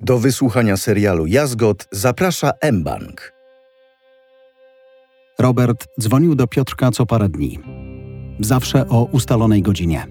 Do 0.00 0.18
wysłuchania 0.18 0.76
serialu 0.76 1.26
Jazgot 1.26 1.88
zaprasza 1.90 2.52
mBank. 2.72 3.32
Robert 5.38 5.88
dzwonił 6.00 6.34
do 6.34 6.46
Piotrka 6.46 6.90
co 6.90 7.06
parę 7.06 7.28
dni. 7.28 7.58
Zawsze 8.40 8.88
o 8.88 9.04
ustalonej 9.04 9.62
godzinie. 9.62 10.06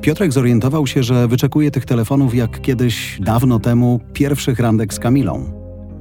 Piotrek 0.00 0.32
zorientował 0.32 0.86
się, 0.86 1.02
że 1.02 1.28
wyczekuje 1.28 1.70
tych 1.70 1.84
telefonów 1.84 2.34
jak 2.34 2.60
kiedyś, 2.60 3.20
dawno 3.20 3.58
temu, 3.58 4.00
pierwszych 4.12 4.60
randek 4.60 4.94
z 4.94 4.98
Kamilą. 4.98 5.52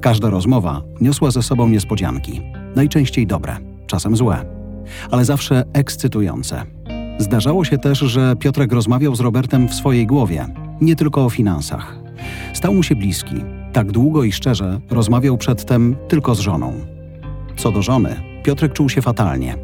Każda 0.02 0.30
rozmowa 0.30 0.82
niosła 1.02 1.32
ze 1.32 1.44
sobą 1.44 1.70
niespodzianki. 1.70 2.42
Najczęściej 2.76 3.28
dobre, 3.28 3.58
czasem 3.88 4.16
złe, 4.16 4.46
ale 5.12 5.26
zawsze 5.26 5.64
ekscytujące. 5.74 6.64
Zdarzało 7.18 7.66
się 7.66 7.78
też, 7.78 8.00
że 8.00 8.36
Piotrek 8.40 8.72
rozmawiał 8.72 9.16
z 9.16 9.20
Robertem 9.20 9.68
w 9.68 9.74
swojej 9.74 10.08
głowie, 10.08 10.48
nie 10.82 10.96
tylko 10.96 11.26
o 11.26 11.30
finansach. 11.30 12.09
Stał 12.54 12.74
mu 12.74 12.84
się 12.84 12.96
bliski. 12.96 13.36
Tak 13.74 13.92
długo 13.92 14.24
i 14.24 14.32
szczerze 14.32 14.80
rozmawiał 14.90 15.38
przedtem 15.38 15.96
tylko 16.08 16.36
z 16.36 16.40
żoną. 16.40 16.74
Co 17.58 17.72
do 17.72 17.82
żony, 17.82 18.16
Piotrek 18.44 18.74
czuł 18.74 18.90
się 18.90 19.02
fatalnie. 19.02 19.56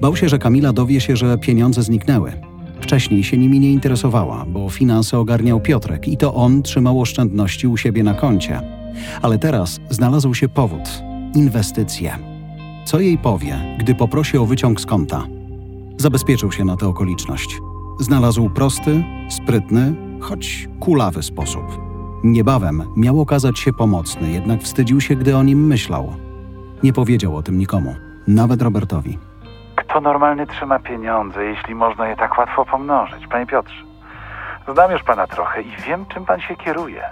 Bał 0.00 0.16
się, 0.16 0.28
że 0.28 0.38
Kamila 0.38 0.72
dowie 0.72 1.00
się, 1.00 1.16
że 1.16 1.38
pieniądze 1.38 1.82
zniknęły. 1.82 2.32
Wcześniej 2.80 3.24
się 3.24 3.38
nimi 3.38 3.60
nie 3.60 3.72
interesowała, 3.72 4.44
bo 4.48 4.70
finanse 4.70 5.18
ogarniał 5.18 5.60
Piotrek 5.60 6.08
i 6.08 6.16
to 6.16 6.34
on 6.34 6.62
trzymał 6.62 7.00
oszczędności 7.00 7.66
u 7.66 7.76
siebie 7.76 8.02
na 8.02 8.14
koncie. 8.14 8.60
Ale 9.22 9.38
teraz 9.38 9.80
znalazł 9.90 10.34
się 10.34 10.48
powód 10.48 11.02
inwestycje. 11.34 12.18
Co 12.84 13.00
jej 13.00 13.18
powie, 13.18 13.76
gdy 13.78 13.94
poprosi 13.94 14.38
o 14.38 14.46
wyciąg 14.46 14.80
z 14.80 14.86
konta? 14.86 15.26
Zabezpieczył 15.98 16.52
się 16.52 16.64
na 16.64 16.76
tę 16.76 16.88
okoliczność. 16.88 17.58
Znalazł 18.00 18.50
prosty, 18.50 19.04
sprytny, 19.28 19.94
choć 20.20 20.68
kulawy 20.80 21.22
sposób. 21.22 21.85
Niebawem 22.24 22.82
miał 22.96 23.20
okazać 23.20 23.58
się 23.58 23.72
pomocny, 23.72 24.30
jednak 24.30 24.60
wstydził 24.60 25.00
się, 25.00 25.16
gdy 25.16 25.36
o 25.36 25.42
nim 25.42 25.66
myślał. 25.66 26.12
Nie 26.82 26.92
powiedział 26.92 27.36
o 27.36 27.42
tym 27.42 27.58
nikomu, 27.58 27.94
nawet 28.28 28.62
Robertowi. 28.62 29.18
Kto 29.76 30.00
normalny 30.00 30.46
trzyma 30.46 30.78
pieniądze, 30.78 31.44
jeśli 31.44 31.74
można 31.74 32.08
je 32.08 32.16
tak 32.16 32.38
łatwo 32.38 32.64
pomnożyć, 32.64 33.26
panie 33.26 33.46
Piotrze? 33.46 33.84
Znam 34.72 34.90
już 34.90 35.02
pana 35.02 35.26
trochę 35.26 35.62
i 35.62 35.70
wiem, 35.86 36.06
czym 36.14 36.24
pan 36.24 36.40
się 36.40 36.56
kieruje. 36.56 37.02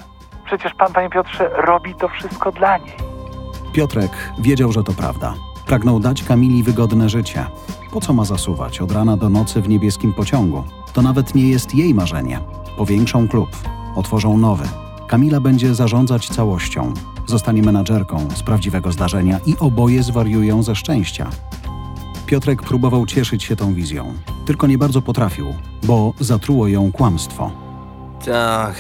Przecież 0.47 0.75
pan, 0.75 0.93
panie 0.93 1.11
Piotrze, 1.11 1.51
robi 1.67 1.95
to 1.95 2.09
wszystko 2.09 2.53
dla 2.53 2.79
niej. 2.79 2.97
Piotrek 3.73 4.11
wiedział, 4.39 4.73
że 4.73 4.83
to 4.83 4.93
prawda. 4.93 5.35
Pragnął 5.67 6.01
dać 6.01 6.23
Kamili 6.25 6.63
wygodne 6.63 7.09
życie. 7.09 7.47
Po 7.93 8.01
co 8.01 8.13
ma 8.13 8.25
zasuwać 8.25 8.81
od 8.81 8.93
rana 8.93 9.17
do 9.17 9.29
nocy 9.29 9.63
w 9.63 9.69
niebieskim 9.69 10.13
pociągu? 10.13 10.65
To 10.93 11.03
nawet 11.03 11.35
nie 11.35 11.49
jest 11.51 11.75
jej 11.75 11.95
marzenie. 11.95 12.41
Powiększą 12.77 13.29
klub, 13.29 13.49
otworzą 13.97 14.39
nowy. 14.39 14.65
Kamila 15.09 15.41
będzie 15.41 15.75
zarządzać 15.75 16.29
całością. 16.29 16.95
Zostanie 17.27 17.63
menadżerką 17.63 18.19
z 18.31 18.43
prawdziwego 18.43 18.93
zdarzenia 18.93 19.39
i 19.47 19.57
oboje 19.61 20.03
zwariują 20.03 20.63
ze 20.63 20.75
szczęścia. 20.75 21.27
Piotrek 22.27 22.63
próbował 22.63 23.07
cieszyć 23.07 23.45
się 23.45 23.57
tą 23.57 23.75
wizją, 23.75 24.13
tylko 24.47 24.67
nie 24.67 24.79
bardzo 24.79 25.03
potrafił, 25.03 25.55
bo 25.83 26.13
zatruło 26.21 26.69
ją 26.69 26.93
kłamstwo. 26.93 27.51
Tak, 28.25 28.75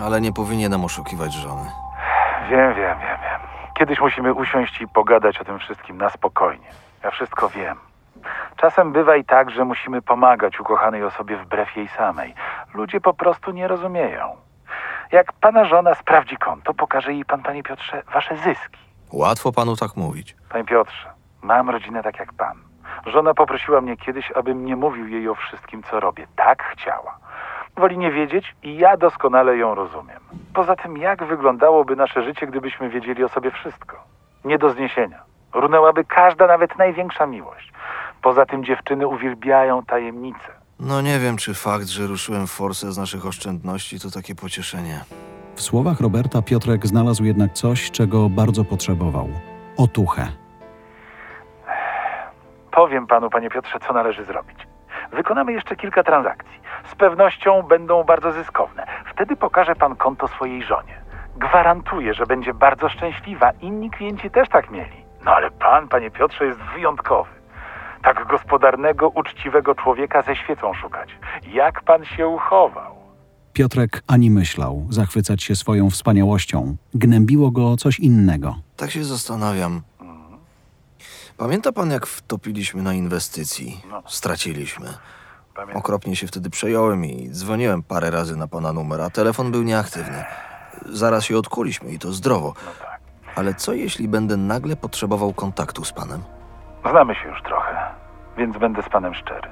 ale 0.00 0.20
nie 0.20 0.32
powinienem 0.32 0.84
oszukiwać 0.84 1.34
żony. 1.34 1.70
Wiem, 2.50 2.74
wiem, 2.74 2.98
wiem, 2.98 3.18
wiem. 3.22 3.40
Kiedyś 3.78 4.00
musimy 4.00 4.34
usiąść 4.34 4.80
i 4.80 4.88
pogadać 4.88 5.38
o 5.38 5.44
tym 5.44 5.58
wszystkim 5.58 5.98
na 5.98 6.10
spokojnie. 6.10 6.68
Ja 7.04 7.10
wszystko 7.10 7.48
wiem. 7.48 7.76
Czasem 8.56 8.92
bywa 8.92 9.16
i 9.16 9.24
tak, 9.24 9.50
że 9.50 9.64
musimy 9.64 10.02
pomagać 10.02 10.60
ukochanej 10.60 11.04
osobie 11.04 11.36
wbrew 11.36 11.76
jej 11.76 11.88
samej. 11.88 12.34
Ludzie 12.74 13.00
po 13.00 13.14
prostu 13.14 13.50
nie 13.50 13.68
rozumieją. 13.68 14.45
Jak 15.12 15.32
pana 15.32 15.64
żona 15.64 15.94
sprawdzi 15.94 16.36
konto, 16.36 16.74
pokaże 16.74 17.12
jej 17.12 17.24
pan, 17.24 17.42
panie 17.42 17.62
Piotrze, 17.62 18.02
wasze 18.14 18.36
zyski. 18.36 18.78
Łatwo 19.12 19.52
panu 19.52 19.76
tak 19.76 19.96
mówić. 19.96 20.36
Panie 20.48 20.64
Piotrze, 20.64 21.08
mam 21.42 21.70
rodzinę 21.70 22.02
tak 22.02 22.18
jak 22.18 22.32
pan. 22.32 22.56
Żona 23.06 23.34
poprosiła 23.34 23.80
mnie 23.80 23.96
kiedyś, 23.96 24.32
abym 24.32 24.64
nie 24.64 24.76
mówił 24.76 25.08
jej 25.08 25.28
o 25.28 25.34
wszystkim, 25.34 25.82
co 25.82 26.00
robię. 26.00 26.26
Tak 26.36 26.62
chciała. 26.62 27.18
Woli 27.76 27.98
nie 27.98 28.10
wiedzieć 28.10 28.54
i 28.62 28.78
ja 28.78 28.96
doskonale 28.96 29.56
ją 29.56 29.74
rozumiem. 29.74 30.20
Poza 30.54 30.76
tym, 30.76 30.96
jak 30.96 31.24
wyglądałoby 31.24 31.96
nasze 31.96 32.22
życie, 32.22 32.46
gdybyśmy 32.46 32.88
wiedzieli 32.88 33.24
o 33.24 33.28
sobie 33.28 33.50
wszystko? 33.50 33.96
Nie 34.44 34.58
do 34.58 34.70
zniesienia. 34.70 35.22
Runęłaby 35.52 36.04
każda, 36.04 36.46
nawet 36.46 36.78
największa 36.78 37.26
miłość. 37.26 37.72
Poza 38.22 38.46
tym 38.46 38.64
dziewczyny 38.64 39.06
uwielbiają 39.06 39.84
tajemnice. 39.84 40.65
No 40.80 41.00
nie 41.00 41.18
wiem, 41.18 41.36
czy 41.36 41.54
fakt, 41.54 41.86
że 41.86 42.06
ruszyłem 42.06 42.46
w 42.46 42.50
forsę 42.50 42.92
z 42.92 42.98
naszych 42.98 43.26
oszczędności, 43.26 44.00
to 44.00 44.10
takie 44.10 44.34
pocieszenie. 44.34 45.04
W 45.54 45.62
słowach 45.62 46.00
Roberta 46.00 46.42
Piotrek 46.42 46.86
znalazł 46.86 47.24
jednak 47.24 47.52
coś, 47.52 47.90
czego 47.90 48.28
bardzo 48.28 48.64
potrzebował 48.64 49.28
otuchę. 49.76 50.28
Powiem 52.70 53.06
panu, 53.06 53.30
panie 53.30 53.50
Piotrze, 53.50 53.78
co 53.86 53.92
należy 53.92 54.24
zrobić. 54.24 54.58
Wykonamy 55.12 55.52
jeszcze 55.52 55.76
kilka 55.76 56.02
transakcji. 56.02 56.60
Z 56.92 56.94
pewnością 56.94 57.62
będą 57.62 58.04
bardzo 58.04 58.32
zyskowne. 58.32 58.86
Wtedy 59.12 59.36
pokaże 59.36 59.74
pan 59.74 59.96
konto 59.96 60.28
swojej 60.28 60.62
żonie. 60.62 61.00
Gwarantuję, 61.36 62.14
że 62.14 62.26
będzie 62.26 62.54
bardzo 62.54 62.88
szczęśliwa. 62.88 63.50
Inni 63.60 63.90
klienci 63.90 64.30
też 64.30 64.48
tak 64.48 64.70
mieli. 64.70 65.04
No 65.24 65.34
ale 65.34 65.50
pan, 65.50 65.88
panie 65.88 66.10
Piotrze, 66.10 66.46
jest 66.46 66.60
wyjątkowy. 66.60 67.35
Tak 68.06 68.26
gospodarnego, 68.28 69.08
uczciwego 69.08 69.74
człowieka 69.74 70.22
ze 70.22 70.36
świecą 70.36 70.74
szukać. 70.74 71.08
Jak 71.52 71.82
pan 71.82 72.04
się 72.04 72.28
uchował? 72.28 72.96
Piotrek 73.52 74.02
ani 74.06 74.30
myślał 74.30 74.86
zachwycać 74.90 75.42
się 75.42 75.56
swoją 75.56 75.90
wspaniałością. 75.90 76.76
Gnębiło 76.94 77.50
go 77.50 77.76
coś 77.76 78.00
innego. 78.00 78.54
Tak 78.76 78.90
się 78.90 79.04
zastanawiam. 79.04 79.82
Pamięta 81.36 81.72
pan, 81.72 81.90
jak 81.90 82.06
wtopiliśmy 82.06 82.82
na 82.82 82.94
inwestycji? 82.94 83.80
No. 83.90 84.02
Straciliśmy. 84.06 84.86
Pamiętam. 85.54 85.76
Okropnie 85.76 86.16
się 86.16 86.26
wtedy 86.26 86.50
przejąłem 86.50 87.04
i 87.04 87.30
dzwoniłem 87.30 87.82
parę 87.82 88.10
razy 88.10 88.36
na 88.36 88.48
pana 88.48 88.72
numer, 88.72 89.00
a 89.00 89.10
telefon 89.10 89.52
był 89.52 89.62
nieaktywny. 89.62 90.24
Zaraz 90.86 91.24
się 91.24 91.38
odkuliśmy 91.38 91.90
i 91.92 91.98
to 91.98 92.12
zdrowo. 92.12 92.54
No 92.66 92.72
tak. 92.80 93.00
Ale 93.36 93.54
co 93.54 93.72
jeśli 93.72 94.08
będę 94.08 94.36
nagle 94.36 94.76
potrzebował 94.76 95.32
kontaktu 95.32 95.84
z 95.84 95.92
panem? 95.92 96.22
Znamy 96.90 97.14
się 97.14 97.28
już 97.28 97.42
trochę, 97.42 97.65
więc 98.36 98.58
będę 98.58 98.82
z 98.82 98.88
panem 98.88 99.14
szczery. 99.14 99.48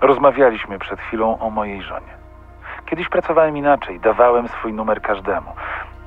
Rozmawialiśmy 0.00 0.78
przed 0.78 1.00
chwilą 1.00 1.38
o 1.38 1.50
mojej 1.50 1.82
żonie. 1.82 2.14
Kiedyś 2.86 3.08
pracowałem 3.08 3.56
inaczej, 3.56 4.00
dawałem 4.00 4.48
swój 4.48 4.72
numer 4.72 5.02
każdemu. 5.02 5.50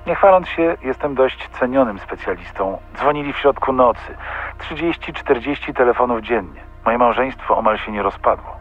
Nie 0.07 0.16
chwaląc 0.16 0.47
się, 0.47 0.77
jestem 0.83 1.16
dość 1.16 1.50
cenionym 1.59 2.00
specjalistą. 2.00 2.77
Dzwonili 2.97 3.33
w 3.33 3.38
środku 3.38 3.73
nocy. 3.73 4.17
30-40 4.59 5.73
telefonów 5.73 6.22
dziennie. 6.22 6.61
Moje 6.85 6.97
małżeństwo 6.97 7.57
omal 7.57 7.77
się 7.77 7.91
nie 7.91 8.03
rozpadło. 8.03 8.57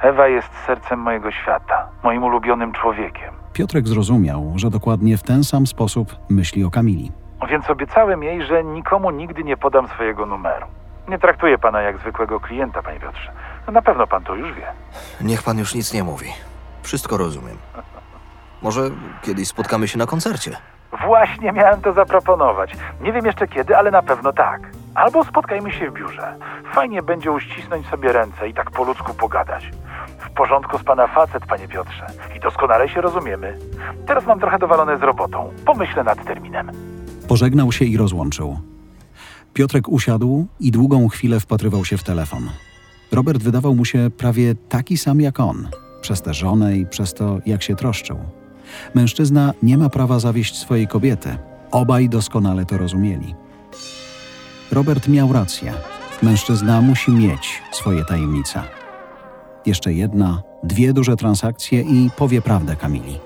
Ewa 0.00 0.28
jest 0.28 0.48
sercem 0.66 1.00
mojego 1.00 1.30
świata, 1.30 1.88
moim 2.02 2.24
ulubionym 2.24 2.72
człowiekiem. 2.72 3.34
Piotrek 3.52 3.88
zrozumiał, 3.88 4.52
że 4.56 4.70
dokładnie 4.70 5.16
w 5.16 5.22
ten 5.22 5.44
sam 5.44 5.66
sposób 5.66 6.08
myśli 6.30 6.64
o 6.64 6.70
Kamili. 6.70 7.12
Więc 7.48 7.70
obiecałem 7.70 8.22
jej, 8.22 8.42
że 8.42 8.64
nikomu 8.64 9.10
nigdy 9.10 9.44
nie 9.44 9.56
podam 9.56 9.88
swojego 9.88 10.26
numeru. 10.26 10.66
Nie 11.08 11.18
traktuję 11.18 11.58
pana 11.58 11.82
jak 11.82 11.98
zwykłego 11.98 12.40
klienta, 12.40 12.82
panie 12.82 13.00
Piotrze. 13.00 13.32
No 13.66 13.72
na 13.72 13.82
pewno 13.82 14.06
pan 14.06 14.24
to 14.24 14.34
już 14.34 14.52
wie. 14.52 14.66
Niech 15.20 15.42
pan 15.42 15.58
już 15.58 15.74
nic 15.74 15.92
nie 15.92 16.04
mówi. 16.04 16.32
Wszystko 16.82 17.16
rozumiem. 17.16 17.56
Może 18.62 18.80
kiedyś 19.22 19.48
spotkamy 19.48 19.88
się 19.88 19.98
na 19.98 20.06
koncercie? 20.06 20.56
Właśnie 21.06 21.52
miałem 21.52 21.80
to 21.80 21.92
zaproponować. 21.92 22.72
Nie 23.00 23.12
wiem 23.12 23.26
jeszcze 23.26 23.48
kiedy, 23.48 23.76
ale 23.76 23.90
na 23.90 24.02
pewno 24.02 24.32
tak. 24.32 24.60
Albo 24.94 25.24
spotkajmy 25.24 25.72
się 25.72 25.90
w 25.90 25.94
biurze. 25.94 26.36
Fajnie 26.72 27.02
będzie 27.02 27.32
uścisnąć 27.32 27.86
sobie 27.88 28.12
ręce 28.12 28.48
i 28.48 28.54
tak 28.54 28.70
po 28.70 28.84
ludzku 28.84 29.14
pogadać. 29.14 29.70
W 30.18 30.30
porządku 30.30 30.78
z 30.78 30.84
pana 30.84 31.06
facet, 31.06 31.46
panie 31.46 31.68
Piotrze. 31.68 32.06
I 32.36 32.40
doskonale 32.40 32.88
się 32.88 33.00
rozumiemy. 33.00 33.58
Teraz 34.06 34.26
mam 34.26 34.40
trochę 34.40 34.58
dowalone 34.58 34.98
z 34.98 35.02
robotą. 35.02 35.50
Pomyślę 35.66 36.04
nad 36.04 36.24
terminem. 36.24 36.70
Pożegnał 37.28 37.72
się 37.72 37.84
i 37.84 37.96
rozłączył. 37.96 38.58
Piotrek 39.56 39.88
usiadł 39.88 40.46
i 40.60 40.70
długą 40.70 41.08
chwilę 41.08 41.40
wpatrywał 41.40 41.84
się 41.84 41.96
w 41.96 42.02
telefon. 42.02 42.50
Robert 43.12 43.42
wydawał 43.42 43.74
mu 43.74 43.84
się 43.84 44.10
prawie 44.16 44.54
taki 44.54 44.98
sam 44.98 45.20
jak 45.20 45.40
on, 45.40 45.68
przez 46.00 46.22
tę 46.22 46.34
żonę 46.34 46.76
i 46.76 46.86
przez 46.86 47.14
to, 47.14 47.38
jak 47.46 47.62
się 47.62 47.76
troszczył. 47.76 48.18
Mężczyzna 48.94 49.52
nie 49.62 49.78
ma 49.78 49.88
prawa 49.88 50.18
zawieść 50.18 50.56
swojej 50.56 50.88
kobiety. 50.88 51.38
Obaj 51.70 52.08
doskonale 52.08 52.64
to 52.66 52.78
rozumieli. 52.78 53.34
Robert 54.72 55.08
miał 55.08 55.32
rację. 55.32 55.74
Mężczyzna 56.22 56.80
musi 56.80 57.10
mieć 57.10 57.62
swoje 57.72 58.04
tajemnice. 58.04 58.62
Jeszcze 59.66 59.92
jedna, 59.92 60.42
dwie 60.64 60.92
duże 60.92 61.16
transakcje 61.16 61.80
i 61.80 62.10
powie 62.16 62.42
prawdę 62.42 62.76
Kamili. 62.76 63.18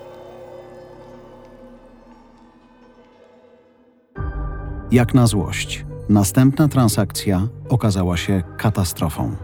Jak 4.91 5.13
na 5.13 5.27
złość, 5.27 5.85
następna 6.09 6.67
transakcja 6.67 7.47
okazała 7.69 8.17
się 8.17 8.43
katastrofą. 8.57 9.35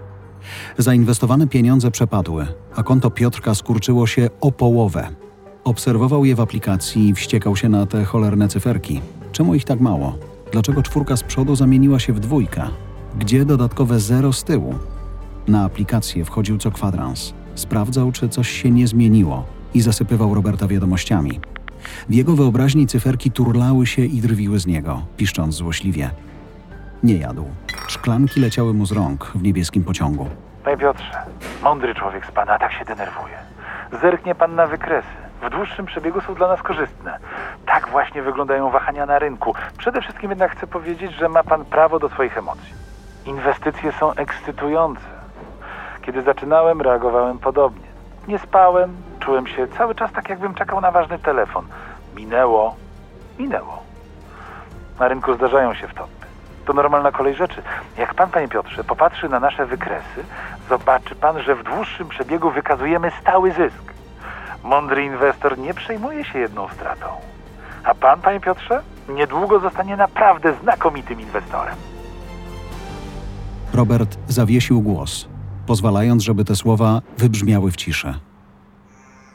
Zainwestowane 0.78 1.48
pieniądze 1.48 1.92
przepadły, 1.92 2.48
a 2.76 2.84
konto 2.84 3.12
Piotrka 3.12 3.56
skurczyło 3.56 4.08
się 4.08 4.30
o 4.42 4.52
połowę. 4.52 5.08
Obserwował 5.64 6.26
je 6.26 6.36
w 6.36 6.40
aplikacji 6.40 7.10
i 7.10 7.14
wściekał 7.14 7.56
się 7.56 7.70
na 7.70 7.86
te 7.86 8.06
cholerne 8.06 8.48
cyferki. 8.48 9.02
Czemu 9.32 9.56
ich 9.56 9.66
tak 9.66 9.80
mało? 9.80 10.18
Dlaczego 10.52 10.84
czwórka 10.84 11.18
z 11.18 11.24
przodu 11.24 11.56
zamieniła 11.56 12.00
się 12.00 12.14
w 12.14 12.20
dwójkę? 12.20 12.64
Gdzie 13.20 13.46
dodatkowe 13.46 14.00
zero 14.00 14.34
z 14.34 14.44
tyłu? 14.44 14.76
Na 15.48 15.64
aplikację 15.64 16.26
wchodził 16.26 16.58
co 16.58 16.72
kwadrans. 16.72 17.34
Sprawdzał, 17.56 18.12
czy 18.12 18.30
coś 18.30 18.50
się 18.50 18.72
nie 18.72 18.88
zmieniło 18.88 19.46
i 19.74 19.82
zasypywał 19.82 20.34
Roberta 20.34 20.68
wiadomościami. 20.68 21.40
W 22.10 22.14
jego 22.14 22.36
wyobraźni 22.36 22.88
cyferki 22.88 23.32
turlały 23.32 23.88
się 23.88 24.06
i 24.06 24.22
drwiły 24.22 24.60
z 24.60 24.68
niego, 24.68 25.02
piszcząc 25.18 25.56
złośliwie. 25.56 26.12
Nie 27.04 27.18
jadł. 27.18 27.46
Szklanki 27.88 28.40
leciały 28.40 28.74
mu 28.74 28.86
z 28.86 28.92
rąk 28.92 29.26
w 29.26 29.44
niebieskim 29.44 29.84
pociągu. 29.84 30.28
Panie 30.64 30.78
Piotrze, 30.78 31.22
mądry 31.64 31.96
człowiek 31.96 32.26
z 32.26 32.32
pana, 32.32 32.54
a 32.54 32.60
tak 32.60 32.74
się 32.74 32.86
denerwuje. 32.86 33.38
Zerknie 34.02 34.36
pan 34.36 34.56
na 34.56 34.68
wykresy. 34.68 35.08
W 35.42 35.50
dłuższym 35.50 35.86
przebiegu 35.86 36.22
są 36.22 36.36
dla 36.36 36.48
nas 36.48 36.62
korzystne. 36.62 37.18
Tak 37.66 37.90
właśnie 37.90 38.22
wyglądają 38.22 38.70
wahania 38.70 39.06
na 39.06 39.20
rynku. 39.20 39.54
Przede 39.78 40.02
wszystkim 40.02 40.30
jednak 40.30 40.52
chcę 40.52 40.68
powiedzieć, 40.68 41.12
że 41.12 41.30
ma 41.30 41.44
pan 41.44 41.66
prawo 41.66 42.00
do 42.00 42.10
swoich 42.10 42.38
emocji. 42.38 42.74
Inwestycje 43.26 43.92
są 43.92 44.14
ekscytujące. 44.14 45.02
Kiedy 46.02 46.22
zaczynałem, 46.22 46.82
reagowałem 46.82 47.40
podobnie. 47.40 47.88
Nie 48.28 48.40
spałem, 48.40 48.96
czułem 49.20 49.48
się 49.48 49.68
cały 49.68 49.96
czas 49.96 50.12
tak, 50.12 50.30
jakbym 50.30 50.54
czekał 50.54 50.82
na 50.82 50.92
ważny 50.92 51.20
telefon. 51.20 51.66
Minęło, 52.16 52.76
minęło. 53.40 53.84
Na 55.00 55.08
rynku 55.08 55.34
zdarzają 55.34 55.74
się 55.74 55.88
wtopy. 55.88 56.17
To 56.68 56.74
normalna 56.74 57.12
kolej 57.12 57.36
rzeczy. 57.36 57.62
Jak 57.98 58.14
pan, 58.14 58.30
panie 58.30 58.48
Piotrze, 58.48 58.84
popatrzy 58.84 59.30
na 59.30 59.40
nasze 59.40 59.66
wykresy, 59.66 60.24
zobaczy 60.70 61.16
pan, 61.16 61.42
że 61.42 61.56
w 61.56 61.64
dłuższym 61.64 62.10
przebiegu 62.10 62.52
wykazujemy 62.52 63.12
stały 63.22 63.52
zysk. 63.52 63.94
Mądry 64.64 65.06
inwestor 65.06 65.58
nie 65.58 65.74
przejmuje 65.74 66.26
się 66.26 66.40
jedną 66.40 66.68
stratą. 66.68 67.06
A 67.84 67.96
pan, 67.96 68.22
panie 68.22 68.40
Piotrze, 68.40 68.82
niedługo 69.10 69.60
zostanie 69.60 69.98
naprawdę 69.98 70.54
znakomitym 70.64 71.22
inwestorem. 71.22 71.76
Robert 73.74 74.18
zawiesił 74.28 74.82
głos, 74.82 75.28
pozwalając, 75.68 76.24
żeby 76.24 76.46
te 76.46 76.56
słowa 76.56 77.02
wybrzmiały 77.18 77.72
w 77.72 77.76
ciszy. 77.76 78.14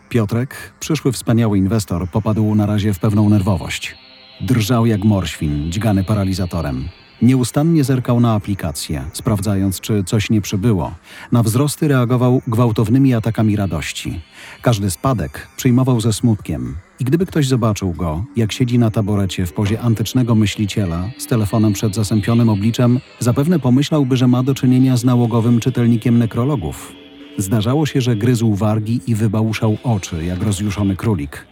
Piotrek, 0.09 0.73
przyszły 0.81 1.13
wspaniały 1.13 1.59
inwestor, 1.59 2.09
popadł 2.09 2.55
na 2.55 2.67
razie 2.67 2.95
w 2.95 2.99
pewną 2.99 3.29
nerwowość. 3.29 3.97
Drżał 4.41 4.87
jak 4.87 5.05
morświn, 5.05 5.73
dźgany 5.73 6.05
paralizatorem. 6.05 6.89
Nieustannie 7.23 7.85
zerkał 7.85 8.21
na 8.21 8.35
aplikację, 8.35 9.05
sprawdzając, 9.13 9.81
czy 9.81 10.05
coś 10.05 10.31
nie 10.31 10.41
przybyło. 10.41 10.95
Na 11.33 11.43
wzrosty 11.43 11.89
reagował 11.89 12.43
gwałtownymi 12.47 13.15
atakami 13.15 13.57
radości. 13.57 14.21
Każdy 14.63 14.91
spadek 14.91 15.49
przyjmował 15.57 16.01
ze 16.01 16.13
smutkiem. 16.13 16.77
I 17.01 17.05
gdyby 17.05 17.27
ktoś 17.27 17.49
zobaczył 17.49 17.93
go, 17.93 18.25
jak 18.37 18.53
siedzi 18.53 18.79
na 18.79 18.91
taborecie 18.91 19.47
w 19.47 19.53
pozie 19.53 19.81
antycznego 19.81 20.35
myśliciela, 20.35 21.11
z 21.19 21.27
telefonem 21.27 21.73
przed 21.73 21.95
zasępionym 21.95 22.49
obliczem, 22.49 23.01
zapewne 23.19 23.59
pomyślałby, 23.59 24.17
że 24.17 24.29
ma 24.29 24.43
do 24.43 24.55
czynienia 24.55 24.97
z 24.97 25.05
nałogowym 25.05 25.61
czytelnikiem 25.61 26.19
nekrologów. 26.19 26.93
Zdarzało 27.39 27.87
się, 27.87 28.01
że 28.01 28.17
gryzł 28.17 28.55
wargi 28.55 29.01
i 29.07 29.15
wybałuszał 29.15 29.77
oczy, 29.85 30.25
jak 30.25 30.43
rozjuszony 30.43 30.97
królik. 30.97 31.47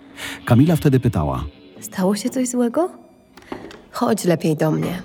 Kamila 0.44 0.76
wtedy 0.76 1.00
pytała– 1.00 1.44
Stało 1.80 2.16
się 2.16 2.30
coś 2.30 2.48
złego? 2.48 2.90
Chodź 3.90 4.24
lepiej 4.24 4.56
do 4.56 4.70
mnie. 4.70 5.02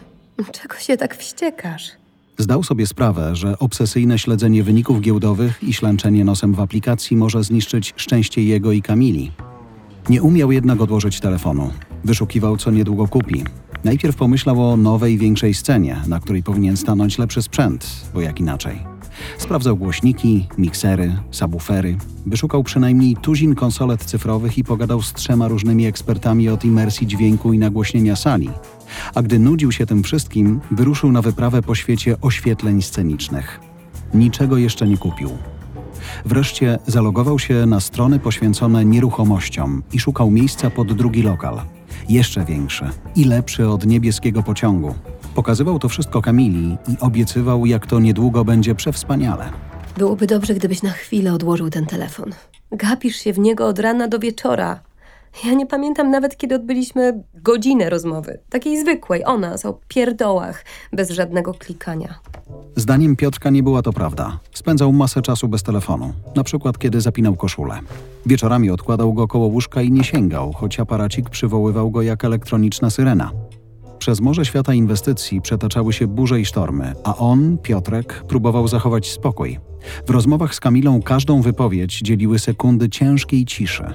Czego 0.51 0.75
się 0.77 0.97
tak 0.97 1.15
wściekasz? 1.15 1.91
Zdał 2.37 2.63
sobie 2.63 2.87
sprawę, 2.87 3.35
że 3.35 3.59
obsesyjne 3.59 4.19
śledzenie 4.19 4.63
wyników 4.63 5.01
giełdowych 5.01 5.63
i 5.63 5.73
ślęczenie 5.73 6.25
nosem 6.25 6.53
w 6.53 6.59
aplikacji 6.59 7.17
może 7.17 7.43
zniszczyć 7.43 7.93
szczęście 7.97 8.43
jego 8.43 8.71
i 8.71 8.81
Kamili. 8.81 9.31
Nie 10.09 10.23
umiał 10.23 10.51
jednak 10.51 10.81
odłożyć 10.81 11.19
telefonu. 11.19 11.71
Wyszukiwał, 12.03 12.57
co 12.57 12.71
niedługo 12.71 13.07
kupi. 13.07 13.43
Najpierw 13.83 14.15
pomyślał 14.15 14.71
o 14.71 14.77
nowej, 14.77 15.17
większej 15.17 15.53
scenie, 15.53 16.01
na 16.07 16.19
której 16.19 16.43
powinien 16.43 16.77
stanąć 16.77 17.17
lepszy 17.17 17.41
sprzęt, 17.41 17.87
bo 18.13 18.21
jak 18.21 18.39
inaczej. 18.39 18.79
Sprawdzał 19.37 19.77
głośniki, 19.77 20.47
miksery, 20.57 21.15
subwoofery. 21.31 21.97
Wyszukał 22.25 22.63
przynajmniej 22.63 23.15
tuzin 23.15 23.55
konsolet 23.55 24.05
cyfrowych 24.05 24.57
i 24.57 24.63
pogadał 24.63 25.01
z 25.01 25.13
trzema 25.13 25.47
różnymi 25.47 25.85
ekspertami 25.85 26.49
od 26.49 26.65
imersji 26.65 27.07
dźwięku 27.07 27.53
i 27.53 27.57
nagłośnienia 27.57 28.15
sali. 28.15 28.49
A 29.15 29.21
gdy 29.21 29.39
nudził 29.39 29.71
się 29.71 29.85
tym 29.85 30.03
wszystkim, 30.03 30.61
wyruszył 30.71 31.11
na 31.11 31.21
wyprawę 31.21 31.61
po 31.61 31.75
świecie 31.75 32.15
oświetleń 32.21 32.81
scenicznych. 32.81 33.59
Niczego 34.13 34.57
jeszcze 34.57 34.87
nie 34.87 34.97
kupił. 34.97 35.29
Wreszcie 36.25 36.79
zalogował 36.87 37.39
się 37.39 37.65
na 37.65 37.79
strony 37.79 38.19
poświęcone 38.19 38.85
nieruchomościom 38.85 39.83
i 39.93 39.99
szukał 39.99 40.31
miejsca 40.31 40.69
pod 40.69 40.93
drugi 40.93 41.23
lokal. 41.23 41.61
Jeszcze 42.09 42.45
większy 42.45 42.89
i 43.15 43.23
lepszy 43.23 43.67
od 43.69 43.85
niebieskiego 43.85 44.43
pociągu. 44.43 44.95
Pokazywał 45.35 45.79
to 45.79 45.89
wszystko 45.89 46.21
Kamili 46.21 46.77
i 46.87 46.97
obiecywał, 46.99 47.65
jak 47.65 47.87
to 47.87 47.99
niedługo 47.99 48.45
będzie 48.45 48.75
przewspaniale. 48.75 49.49
Byłoby 49.97 50.27
dobrze, 50.27 50.53
gdybyś 50.53 50.83
na 50.83 50.91
chwilę 50.91 51.33
odłożył 51.33 51.69
ten 51.69 51.85
telefon. 51.85 52.31
Gapisz 52.71 53.15
się 53.15 53.33
w 53.33 53.39
niego 53.39 53.67
od 53.67 53.79
rana 53.79 54.07
do 54.07 54.19
wieczora. 54.19 54.79
Ja 55.43 55.53
nie 55.53 55.65
pamiętam 55.65 56.09
nawet, 56.09 56.37
kiedy 56.37 56.55
odbyliśmy 56.55 57.23
godzinę 57.33 57.89
rozmowy. 57.89 58.39
Takiej 58.49 58.81
zwykłej, 58.81 59.25
o 59.25 59.37
nas, 59.37 59.65
o 59.65 59.79
pierdołach, 59.87 60.65
bez 60.93 61.09
żadnego 61.11 61.53
klikania. 61.53 62.19
Zdaniem 62.75 63.15
Piotrka 63.15 63.49
nie 63.49 63.63
była 63.63 63.81
to 63.81 63.93
prawda. 63.93 64.39
Spędzał 64.53 64.93
masę 64.93 65.21
czasu 65.21 65.47
bez 65.47 65.63
telefonu, 65.63 66.13
na 66.35 66.43
przykład 66.43 66.77
kiedy 66.77 67.01
zapinał 67.01 67.35
koszulę. 67.35 67.79
Wieczorami 68.25 68.69
odkładał 68.69 69.13
go 69.13 69.27
koło 69.27 69.47
łóżka 69.47 69.81
i 69.81 69.91
nie 69.91 70.03
sięgał, 70.03 70.53
choć 70.53 70.79
aparacik 70.79 71.29
przywoływał 71.29 71.91
go 71.91 72.01
jak 72.01 72.25
elektroniczna 72.25 72.89
syrena. 72.89 73.31
Przez 73.99 74.21
morze 74.21 74.45
świata 74.45 74.73
inwestycji 74.73 75.41
przetaczały 75.41 75.93
się 75.93 76.07
burze 76.07 76.39
i 76.39 76.45
sztormy, 76.45 76.93
a 77.03 77.15
on, 77.15 77.57
Piotrek, 77.57 78.23
próbował 78.27 78.67
zachować 78.67 79.11
spokój. 79.11 79.59
W 80.07 80.09
rozmowach 80.09 80.55
z 80.55 80.59
Kamilą 80.59 81.01
każdą 81.01 81.41
wypowiedź 81.41 81.99
dzieliły 82.01 82.39
sekundy 82.39 82.89
ciężkiej 82.89 83.45
ciszy. 83.45 83.93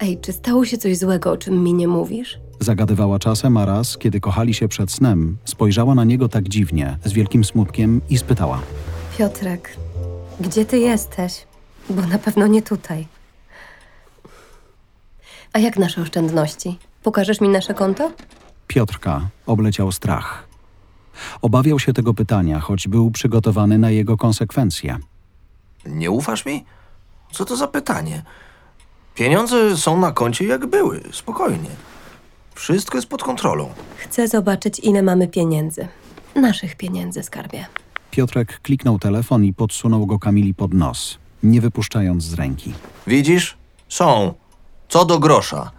Ej, 0.00 0.18
czy 0.20 0.32
stało 0.32 0.64
się 0.64 0.78
coś 0.78 0.98
złego, 0.98 1.30
o 1.32 1.36
czym 1.36 1.62
mi 1.62 1.74
nie 1.74 1.88
mówisz? 1.88 2.38
Zagadywała 2.60 3.18
czasem, 3.18 3.56
a 3.56 3.64
raz, 3.64 3.98
kiedy 3.98 4.20
kochali 4.20 4.54
się 4.54 4.68
przed 4.68 4.92
snem, 4.92 5.36
spojrzała 5.44 5.94
na 5.94 6.04
niego 6.04 6.28
tak 6.28 6.48
dziwnie, 6.48 6.98
z 7.04 7.12
wielkim 7.12 7.44
smutkiem 7.44 8.00
i 8.10 8.18
spytała. 8.18 8.60
Piotrek, 9.18 9.76
gdzie 10.40 10.64
ty 10.64 10.78
jesteś? 10.78 11.46
Bo 11.90 12.02
na 12.02 12.18
pewno 12.18 12.46
nie 12.46 12.62
tutaj. 12.62 13.06
A 15.52 15.58
jak 15.58 15.76
nasze 15.78 16.00
oszczędności? 16.02 16.78
Pokażesz 17.02 17.40
mi 17.40 17.48
nasze 17.48 17.74
konto? 17.74 18.12
Piotrka 18.66 19.28
obleciał 19.46 19.92
strach. 19.92 20.48
Obawiał 21.42 21.78
się 21.78 21.92
tego 21.92 22.14
pytania, 22.14 22.60
choć 22.60 22.88
był 22.88 23.10
przygotowany 23.10 23.78
na 23.78 23.90
jego 23.90 24.16
konsekwencje. 24.16 24.98
Nie 25.86 26.10
ufasz 26.10 26.46
mi? 26.46 26.64
Co 27.32 27.44
to 27.44 27.56
za 27.56 27.68
pytanie? 27.68 28.22
Pieniądze 29.14 29.76
są 29.76 30.00
na 30.00 30.12
koncie 30.12 30.44
jak 30.44 30.66
były, 30.66 31.00
spokojnie. 31.12 31.70
Wszystko 32.54 32.98
jest 32.98 33.08
pod 33.08 33.22
kontrolą. 33.22 33.68
Chcę 33.96 34.28
zobaczyć, 34.28 34.78
ile 34.78 35.02
mamy 35.02 35.28
pieniędzy. 35.28 35.88
Naszych 36.36 36.76
pieniędzy, 36.76 37.22
skarbie. 37.22 37.66
Piotrek 38.10 38.60
kliknął 38.62 38.98
telefon 38.98 39.44
i 39.44 39.52
podsunął 39.52 40.06
go 40.06 40.18
Kamili 40.18 40.54
pod 40.54 40.74
nos, 40.74 41.18
nie 41.42 41.60
wypuszczając 41.60 42.24
z 42.24 42.34
ręki. 42.34 42.72
Widzisz? 43.06 43.56
Są. 43.88 44.34
Co 44.88 45.04
do 45.04 45.18
grosza. 45.18 45.70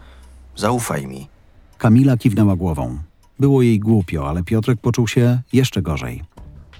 Zaufaj 0.55 1.07
mi. 1.07 1.27
Kamila 1.77 2.17
kiwnęła 2.17 2.55
głową. 2.55 2.97
Było 3.39 3.61
jej 3.61 3.79
głupio, 3.79 4.29
ale 4.29 4.43
Piotrek 4.43 4.79
poczuł 4.81 5.07
się 5.07 5.41
jeszcze 5.53 5.81
gorzej. 5.81 6.23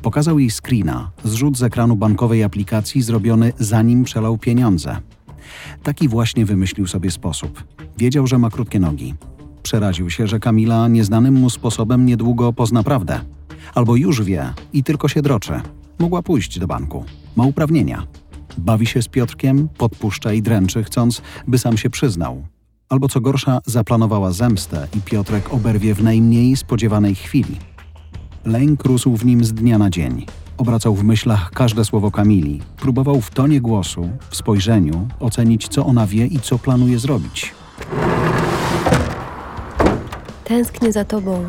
Pokazał 0.02 0.40
jej 0.40 0.52
screena, 0.52 1.12
zrzut 1.24 1.58
z 1.58 1.64
ekranu 1.64 1.96
bankowej 1.96 2.44
aplikacji 2.44 3.02
zrobiony 3.02 3.54
zanim 3.60 4.04
przelał 4.04 4.38
pieniądze. 4.38 4.98
Taki 5.84 6.08
właśnie 6.08 6.46
wymyślił 6.46 6.88
sobie 6.88 7.12
sposób. 7.12 7.64
Wiedział, 7.98 8.28
że 8.28 8.38
ma 8.38 8.50
krótkie 8.50 8.80
nogi. 8.80 9.14
Przeraził 9.64 10.10
się, 10.10 10.28
że 10.28 10.40
Kamila 10.40 10.88
nieznanym 10.88 11.34
mu 11.34 11.50
sposobem 11.50 12.06
niedługo 12.06 12.54
pozna 12.54 12.84
prawdę. 12.84 13.20
Albo 13.76 13.96
już 13.96 14.24
wie 14.24 14.54
i 14.74 14.84
tylko 14.84 15.08
się 15.08 15.22
droczy. 15.22 15.62
Mogła 16.00 16.22
pójść 16.22 16.60
do 16.60 16.68
banku. 16.68 17.06
Ma 17.36 17.44
uprawnienia. 17.46 18.08
Bawi 18.58 18.86
się 18.86 19.02
z 19.02 19.08
Piotrkiem, 19.08 19.70
podpuszcza 19.78 20.34
i 20.34 20.42
dręczy, 20.42 20.84
chcąc, 20.84 21.22
by 21.48 21.58
sam 21.58 21.78
się 21.78 21.90
przyznał. 21.90 22.44
Albo 22.90 23.10
co 23.10 23.22
gorsza, 23.22 23.60
zaplanowała 23.66 24.32
zemstę 24.32 24.88
i 24.98 25.02
Piotrek 25.02 25.54
oberwie 25.54 25.94
w 25.94 26.04
najmniej 26.04 26.58
spodziewanej 26.58 27.16
chwili. 27.16 27.58
Lęk 28.46 28.84
rósł 28.84 29.16
w 29.18 29.26
nim 29.26 29.46
z 29.46 29.54
dnia 29.54 29.78
na 29.78 29.90
dzień. 29.90 30.26
Obracał 30.58 30.96
w 30.96 31.04
myślach 31.04 31.52
każde 31.52 31.86
słowo 31.86 32.12
Kamili. 32.12 32.62
Próbował 32.78 33.22
w 33.22 33.30
tonie 33.30 33.62
głosu, 33.62 34.10
w 34.30 34.36
spojrzeniu 34.36 35.08
ocenić, 35.20 35.68
co 35.68 35.86
ona 35.86 36.08
wie 36.08 36.26
i 36.26 36.40
co 36.40 36.60
planuje 36.60 37.00
zrobić. 37.00 37.54
Tęsknię 40.44 40.92
za 40.92 41.06
tobą. 41.06 41.46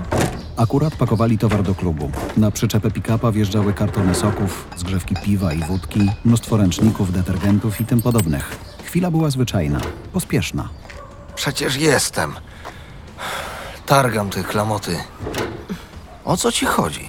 Akurat 0.56 0.96
pakowali 0.96 1.38
towar 1.38 1.62
do 1.62 1.74
klubu. 1.74 2.10
Na 2.36 2.50
przyczepę 2.50 2.90
pick-upa 2.90 3.32
wjeżdżały 3.32 3.72
kartony 3.72 4.14
soków, 4.14 4.68
zgrzewki 4.76 5.14
piwa 5.24 5.52
i 5.52 5.58
wódki, 5.58 6.10
mnóstwo 6.24 6.56
ręczników, 6.56 7.12
detergentów 7.12 7.80
i 7.80 7.84
tym 7.84 8.02
podobnych. 8.02 8.58
Chwila 8.84 9.10
była 9.10 9.30
zwyczajna, 9.30 9.80
pospieszna. 10.12 10.68
Przecież 11.34 11.76
jestem. 11.76 12.32
Targam 13.86 14.30
te 14.30 14.44
klamoty. 14.44 14.96
O 16.24 16.36
co 16.36 16.52
ci 16.52 16.66
chodzi? 16.66 17.08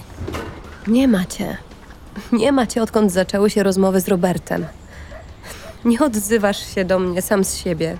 Nie 0.86 1.08
macie. 1.08 1.67
Nie 2.32 2.52
macie, 2.52 2.82
odkąd 2.82 3.12
zaczęły 3.12 3.50
się 3.50 3.62
rozmowy 3.62 4.00
z 4.00 4.08
Robertem. 4.08 4.66
Nie 5.84 6.00
odzywasz 6.00 6.74
się 6.74 6.84
do 6.84 6.98
mnie 6.98 7.22
sam 7.22 7.44
z 7.44 7.56
siebie. 7.56 7.96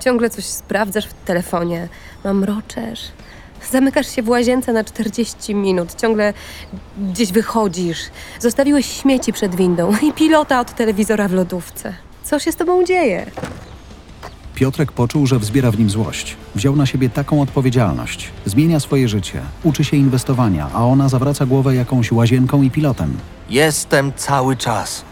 Ciągle 0.00 0.30
coś 0.30 0.44
sprawdzasz 0.44 1.06
w 1.06 1.14
telefonie. 1.14 1.88
Mamroczesz. 2.24 3.00
Zamykasz 3.70 4.06
się 4.08 4.22
w 4.22 4.28
łazience 4.28 4.72
na 4.72 4.84
40 4.84 5.54
minut. 5.54 5.94
Ciągle 5.94 6.34
gdzieś 6.98 7.32
wychodzisz. 7.32 7.98
Zostawiłeś 8.40 8.86
śmieci 8.86 9.32
przed 9.32 9.54
windą 9.54 9.96
i 10.02 10.12
pilota 10.12 10.60
od 10.60 10.74
telewizora 10.74 11.28
w 11.28 11.32
lodówce. 11.32 11.92
Co 12.24 12.38
się 12.38 12.52
z 12.52 12.56
tobą 12.56 12.84
dzieje? 12.84 13.26
Piotrek 14.56 14.92
poczuł, 14.92 15.26
że 15.26 15.38
wzbiera 15.38 15.70
w 15.70 15.78
nim 15.78 15.90
złość. 15.90 16.36
Wziął 16.54 16.76
na 16.76 16.86
siebie 16.86 17.10
taką 17.10 17.42
odpowiedzialność. 17.42 18.30
Zmienia 18.46 18.80
swoje 18.80 19.08
życie, 19.08 19.42
uczy 19.64 19.84
się 19.84 19.96
inwestowania, 19.96 20.70
a 20.74 20.84
ona 20.84 21.08
zawraca 21.08 21.46
głowę 21.46 21.74
jakąś 21.74 22.12
łazienką 22.12 22.62
i 22.62 22.70
pilotem. 22.70 23.18
Jestem 23.50 24.12
cały 24.16 24.56
czas. 24.56 25.04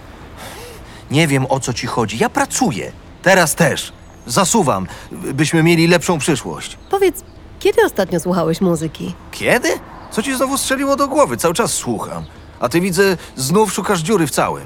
Nie 1.11 1.27
wiem 1.27 1.47
o 1.49 1.61
co 1.61 1.73
ci 1.73 1.87
chodzi. 1.87 2.19
Ja 2.19 2.29
pracuję. 2.31 2.93
Teraz 3.23 3.55
też. 3.55 3.93
Zasuwam, 4.27 4.87
byśmy 5.35 5.63
mieli 5.63 5.87
lepszą 5.87 6.19
przyszłość. 6.19 6.79
Powiedz, 6.91 7.25
kiedy 7.61 7.85
ostatnio 7.87 8.21
słuchałeś 8.21 8.61
muzyki? 8.61 9.15
Kiedy? 9.33 9.69
Co 10.11 10.23
ci 10.23 10.37
znowu 10.37 10.59
strzeliło 10.59 10.97
do 10.97 11.09
głowy? 11.09 11.37
Cały 11.37 11.55
czas 11.55 11.73
słucham. 11.73 12.25
A 12.61 12.69
ty 12.69 12.81
widzę, 12.81 13.17
znów 13.37 13.73
szukasz 13.73 14.01
dziury 14.01 14.27
w 14.27 14.31
całym. 14.31 14.65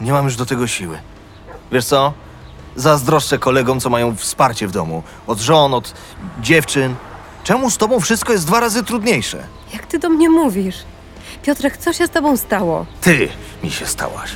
Nie 0.00 0.12
mam 0.12 0.24
już 0.24 0.36
do 0.36 0.46
tego 0.46 0.66
siły. 0.66 0.98
Wiesz 1.72 1.84
co? 1.84 2.12
Zazdroszczę 2.76 3.38
kolegom, 3.38 3.80
co 3.80 3.90
mają 3.90 4.16
wsparcie 4.16 4.68
w 4.68 4.72
domu. 4.72 5.02
Od 5.26 5.38
żon, 5.38 5.74
od 5.74 5.94
dziewczyn. 6.42 6.94
Czemu 7.44 7.70
z 7.70 7.76
tobą 7.76 8.00
wszystko 8.00 8.32
jest 8.32 8.46
dwa 8.46 8.60
razy 8.60 8.84
trudniejsze? 8.84 9.44
Jak 9.72 9.86
ty 9.86 9.98
do 9.98 10.08
mnie 10.08 10.30
mówisz? 10.30 10.76
Piotrek, 11.42 11.76
co 11.76 11.92
się 11.92 12.06
z 12.06 12.10
tobą 12.10 12.36
stało? 12.36 12.86
Ty 13.00 13.28
mi 13.64 13.70
się 13.70 13.86
stałaś. 13.86 14.30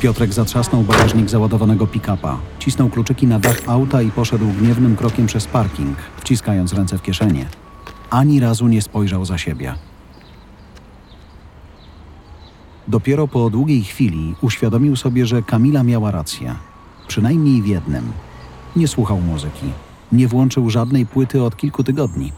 Piotrek 0.00 0.32
zatrzasnął 0.32 0.82
bagażnik 0.82 1.30
załadowanego 1.30 1.86
pick-upa, 1.86 2.36
cisnął 2.58 2.88
kluczyki 2.88 3.26
na 3.26 3.38
dach 3.38 3.56
auta 3.66 4.02
i 4.02 4.10
poszedł 4.10 4.46
gniewnym 4.46 4.96
krokiem 4.96 5.26
przez 5.26 5.46
parking, 5.46 5.98
wciskając 6.16 6.72
ręce 6.72 6.98
w 6.98 7.02
kieszenie. 7.02 7.46
Ani 8.10 8.40
razu 8.40 8.68
nie 8.68 8.82
spojrzał 8.82 9.24
za 9.24 9.38
siebie. 9.38 9.74
Dopiero 12.88 13.28
po 13.28 13.50
długiej 13.50 13.84
chwili 13.84 14.34
uświadomił 14.40 14.96
sobie, 14.96 15.26
że 15.26 15.42
Kamila 15.42 15.82
miała 15.82 16.10
rację. 16.10 16.54
Przynajmniej 17.08 17.62
w 17.62 17.66
jednym. 17.66 18.12
Nie 18.76 18.88
słuchał 18.88 19.20
muzyki. 19.20 19.66
Nie 20.12 20.28
włączył 20.28 20.70
żadnej 20.70 21.06
płyty 21.06 21.42
od 21.42 21.56
kilku 21.56 21.84
tygodni. 21.84 22.32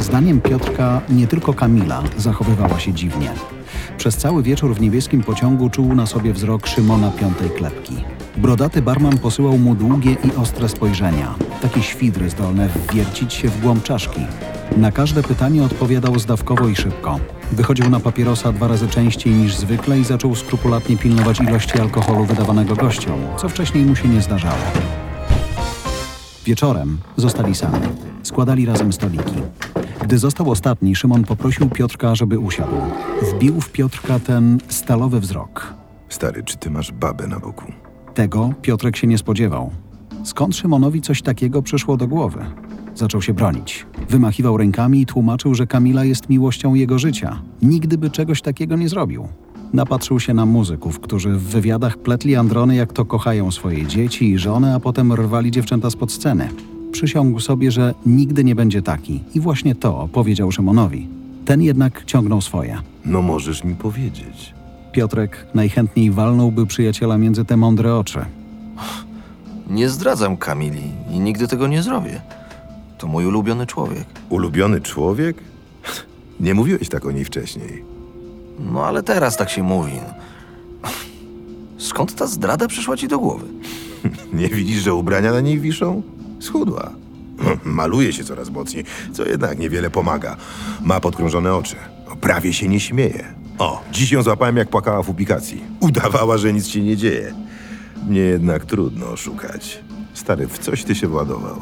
Zdaniem 0.00 0.40
Piotrka 0.40 1.00
nie 1.08 1.26
tylko 1.26 1.54
Kamila 1.54 2.02
zachowywała 2.16 2.80
się 2.80 2.92
dziwnie. 2.92 3.30
Przez 3.98 4.16
cały 4.16 4.42
wieczór 4.42 4.74
w 4.74 4.80
niebieskim 4.80 5.22
pociągu 5.22 5.70
czuł 5.70 5.94
na 5.94 6.06
sobie 6.06 6.32
wzrok 6.32 6.66
Szymona 6.66 7.10
Piątej 7.10 7.50
Klepki. 7.50 7.94
Brodaty 8.36 8.82
barman 8.82 9.18
posyłał 9.18 9.58
mu 9.58 9.74
długie 9.74 10.16
i 10.24 10.36
ostre 10.36 10.68
spojrzenia, 10.68 11.34
takie 11.62 11.82
świdry 11.82 12.30
zdolne 12.30 12.68
wwiercić 12.68 13.34
się 13.34 13.48
w 13.48 13.60
głąb 13.60 13.82
czaszki. 13.82 14.20
Na 14.76 14.92
każde 14.92 15.22
pytanie 15.22 15.64
odpowiadał 15.64 16.18
zdawkowo 16.18 16.68
i 16.68 16.76
szybko. 16.76 17.20
Wychodził 17.52 17.90
na 17.90 18.00
papierosa 18.00 18.52
dwa 18.52 18.68
razy 18.68 18.88
częściej 18.88 19.32
niż 19.32 19.56
zwykle 19.56 19.98
i 19.98 20.04
zaczął 20.04 20.34
skrupulatnie 20.34 20.96
pilnować 20.96 21.40
ilości 21.40 21.80
alkoholu 21.80 22.24
wydawanego 22.24 22.76
gościom, 22.76 23.20
co 23.36 23.48
wcześniej 23.48 23.84
mu 23.84 23.96
się 23.96 24.08
nie 24.08 24.22
zdarzało. 24.22 24.58
Wieczorem 26.44 26.98
zostali 27.16 27.54
sami. 27.54 27.78
Składali 28.22 28.66
razem 28.66 28.92
stoliki. 28.92 29.34
Gdy 30.02 30.18
został 30.18 30.50
ostatni, 30.50 30.96
Szymon 30.96 31.24
poprosił 31.24 31.68
Piotrka, 31.70 32.14
żeby 32.14 32.38
usiadł. 32.38 32.76
Wbił 33.22 33.60
w 33.60 33.72
Piotrka 33.72 34.18
ten 34.18 34.58
stalowy 34.68 35.20
wzrok. 35.20 35.74
Stary, 36.08 36.42
czy 36.44 36.56
ty 36.56 36.70
masz 36.70 36.92
babę 36.92 37.26
na 37.26 37.40
boku? 37.40 37.72
Tego 38.14 38.50
Piotrek 38.62 38.96
się 38.96 39.06
nie 39.06 39.18
spodziewał. 39.18 39.70
Skąd 40.24 40.56
Szymonowi 40.56 41.00
coś 41.00 41.22
takiego 41.22 41.62
przyszło 41.62 41.96
do 41.96 42.08
głowy? 42.08 42.46
Zaczął 42.96 43.22
się 43.22 43.34
bronić. 43.34 43.86
Wymachiwał 44.08 44.56
rękami 44.56 45.00
i 45.00 45.06
tłumaczył, 45.06 45.54
że 45.54 45.66
Kamila 45.66 46.04
jest 46.04 46.28
miłością 46.28 46.74
jego 46.74 46.98
życia. 46.98 47.42
Nigdy 47.62 47.98
by 47.98 48.10
czegoś 48.10 48.42
takiego 48.42 48.76
nie 48.76 48.88
zrobił. 48.88 49.28
Napatrzył 49.72 50.20
się 50.20 50.34
na 50.34 50.46
muzyków, 50.46 51.00
którzy 51.00 51.32
w 51.32 51.42
wywiadach 51.42 51.98
pletli 51.98 52.36
androny, 52.36 52.76
jak 52.76 52.92
to 52.92 53.04
kochają 53.04 53.50
swoje 53.50 53.86
dzieci 53.86 54.30
i 54.30 54.38
żony, 54.38 54.74
a 54.74 54.80
potem 54.80 55.12
rwali 55.12 55.50
dziewczęta 55.50 55.90
spod 55.90 56.12
sceny. 56.12 56.48
Przysiągł 56.92 57.40
sobie, 57.40 57.70
że 57.70 57.94
nigdy 58.06 58.44
nie 58.44 58.54
będzie 58.54 58.82
taki 58.82 59.20
i 59.34 59.40
właśnie 59.40 59.74
to 59.74 60.08
powiedział 60.12 60.52
Szymonowi. 60.52 61.08
Ten 61.44 61.62
jednak 61.62 62.04
ciągnął 62.04 62.40
swoje. 62.40 62.78
No 63.04 63.22
możesz 63.22 63.64
mi 63.64 63.74
powiedzieć. 63.74 64.54
Piotrek 64.92 65.46
najchętniej 65.54 66.10
walnąłby 66.10 66.66
przyjaciela 66.66 67.18
między 67.18 67.44
te 67.44 67.56
mądre 67.56 67.94
oczy. 67.94 68.18
Nie 69.70 69.88
zdradzam 69.88 70.36
Kamili 70.36 70.90
i 71.10 71.20
nigdy 71.20 71.48
tego 71.48 71.66
nie 71.66 71.82
zrobię. 71.82 72.20
To 72.98 73.06
mój 73.06 73.26
ulubiony 73.26 73.66
człowiek. 73.66 74.04
Ulubiony 74.28 74.80
człowiek? 74.80 75.36
Nie 76.40 76.54
mówiłeś 76.54 76.88
tak 76.88 77.06
o 77.06 77.10
niej 77.10 77.24
wcześniej. 77.24 77.84
No 78.58 78.84
ale 78.86 79.02
teraz 79.02 79.36
tak 79.36 79.50
się 79.50 79.62
mówi. 79.62 79.92
Skąd 81.78 82.14
ta 82.14 82.26
zdrada 82.26 82.68
przyszła 82.68 82.96
ci 82.96 83.08
do 83.08 83.18
głowy? 83.18 83.46
Nie 84.32 84.48
widzisz, 84.48 84.82
że 84.82 84.94
ubrania 84.94 85.32
na 85.32 85.40
niej 85.40 85.60
wiszą? 85.60 86.02
Schudła. 86.40 86.90
Maluje 87.64 88.12
się 88.12 88.24
coraz 88.24 88.50
mocniej, 88.50 88.84
co 89.12 89.24
jednak 89.24 89.58
niewiele 89.58 89.90
pomaga. 89.90 90.36
Ma 90.82 91.00
podkrążone 91.00 91.54
oczy. 91.54 91.76
No, 92.08 92.16
prawie 92.16 92.52
się 92.52 92.68
nie 92.68 92.80
śmieje. 92.80 93.34
O, 93.58 93.82
dziś 93.92 94.12
ją 94.12 94.22
złapałem, 94.22 94.56
jak 94.56 94.68
płakała 94.68 95.02
w 95.02 95.06
publikacji. 95.06 95.62
Udawała, 95.80 96.38
że 96.38 96.52
nic 96.52 96.66
się 96.66 96.82
nie 96.82 96.96
dzieje. 96.96 97.34
Mnie 98.08 98.20
jednak 98.20 98.64
trudno 98.64 99.06
oszukać. 99.06 99.84
Stary, 100.14 100.46
w 100.48 100.58
coś 100.58 100.84
ty 100.84 100.94
się 100.94 101.08
władował. 101.08 101.56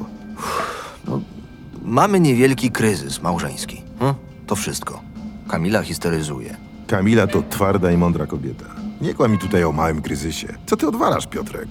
Mamy 1.85 2.21
niewielki 2.21 2.71
kryzys 2.71 3.23
małżeński. 3.23 3.83
Hm? 3.99 4.15
To 4.47 4.57
wszystko. 4.57 5.03
Kamila 5.49 5.83
histeryzuje. 5.83 6.57
Kamila 6.87 7.27
to 7.27 7.43
twarda 7.51 7.93
i 7.93 7.97
mądra 7.97 8.27
kobieta. 8.27 8.65
Nie 9.01 9.15
kłam 9.15 9.33
mi 9.33 9.39
tutaj 9.39 9.65
o 9.65 9.73
małym 9.73 10.03
kryzysie. 10.03 10.49
Co 10.67 10.77
ty 10.77 10.89
odwalasz, 10.89 11.27
Piotrek? 11.27 11.69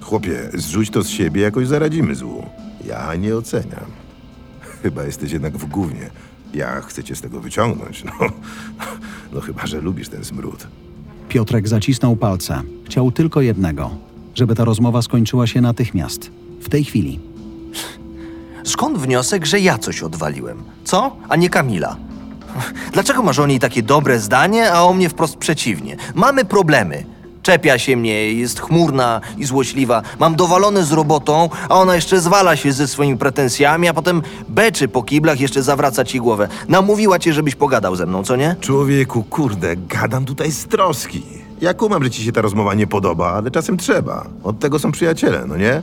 Chłopie, 0.00 0.50
zrzuć 0.54 0.90
to 0.90 1.02
z 1.02 1.08
siebie, 1.08 1.42
jakoś 1.42 1.66
zaradzimy 1.66 2.14
złu. 2.14 2.46
Ja 2.86 3.14
nie 3.14 3.36
oceniam. 3.36 3.84
Chyba 4.82 5.02
jesteś 5.04 5.32
jednak 5.32 5.58
w 5.58 5.66
gównie. 5.66 6.10
Ja 6.54 6.80
chcę 6.80 7.04
cię 7.04 7.16
z 7.16 7.20
tego 7.20 7.40
wyciągnąć, 7.40 8.04
no. 8.04 8.12
No 9.32 9.40
chyba, 9.40 9.66
że 9.66 9.80
lubisz 9.80 10.08
ten 10.08 10.24
smród. 10.24 10.66
Piotrek 11.28 11.68
zacisnął 11.68 12.16
palce. 12.16 12.62
Chciał 12.84 13.12
tylko 13.12 13.40
jednego: 13.40 13.90
żeby 14.34 14.54
ta 14.54 14.64
rozmowa 14.64 15.02
skończyła 15.02 15.46
się 15.46 15.60
natychmiast. 15.60 16.30
W 16.60 16.68
tej 16.68 16.84
chwili. 16.84 17.20
Skąd 18.66 18.98
wniosek, 18.98 19.46
że 19.46 19.60
ja 19.60 19.78
coś 19.78 20.02
odwaliłem? 20.02 20.62
Co? 20.84 21.16
A 21.28 21.36
nie 21.36 21.50
Kamila? 21.50 21.96
Dlaczego 22.92 23.22
masz 23.22 23.38
o 23.38 23.46
niej 23.46 23.58
takie 23.58 23.82
dobre 23.82 24.18
zdanie, 24.20 24.72
a 24.72 24.82
o 24.82 24.92
mnie 24.94 25.08
wprost 25.08 25.36
przeciwnie? 25.36 25.96
Mamy 26.14 26.44
problemy. 26.44 27.04
Czepia 27.42 27.78
się 27.78 27.96
mnie, 27.96 28.32
jest 28.32 28.60
chmurna 28.60 29.20
i 29.38 29.44
złośliwa. 29.44 30.02
Mam 30.18 30.36
dowalone 30.36 30.84
z 30.84 30.92
robotą, 30.92 31.48
a 31.68 31.74
ona 31.74 31.94
jeszcze 31.94 32.20
zwala 32.20 32.56
się 32.56 32.72
ze 32.72 32.88
swoimi 32.88 33.16
pretensjami, 33.18 33.88
a 33.88 33.94
potem 33.94 34.22
beczy 34.48 34.88
po 34.88 35.02
kiblach, 35.02 35.40
jeszcze 35.40 35.62
zawraca 35.62 36.04
ci 36.04 36.18
głowę. 36.20 36.48
Namówiła 36.68 37.18
cię, 37.18 37.32
żebyś 37.32 37.54
pogadał 37.54 37.96
ze 37.96 38.06
mną, 38.06 38.24
co 38.24 38.36
nie? 38.36 38.56
Człowieku, 38.60 39.22
kurde, 39.22 39.76
gadam 39.76 40.24
tutaj 40.24 40.52
z 40.52 40.66
troski. 40.66 41.22
Ja 41.60 41.74
kumam, 41.74 42.04
że 42.04 42.10
ci 42.10 42.22
się 42.24 42.32
ta 42.32 42.40
rozmowa 42.42 42.74
nie 42.74 42.86
podoba, 42.86 43.32
ale 43.32 43.50
czasem 43.50 43.76
trzeba. 43.76 44.26
Od 44.42 44.58
tego 44.58 44.78
są 44.78 44.92
przyjaciele, 44.92 45.44
no 45.46 45.56
nie? 45.56 45.82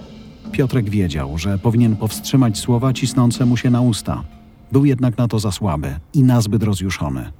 Piotrek 0.53 0.89
wiedział, 0.89 1.37
że 1.37 1.57
powinien 1.57 1.95
powstrzymać 1.95 2.57
słowa 2.57 2.93
cisnące 2.93 3.45
mu 3.45 3.57
się 3.57 3.69
na 3.69 3.81
usta. 3.81 4.23
Był 4.71 4.85
jednak 4.85 5.17
na 5.17 5.27
to 5.27 5.39
za 5.39 5.51
słaby 5.51 5.99
i 6.13 6.23
nazbyt 6.23 6.63
rozjuszony. 6.63 7.31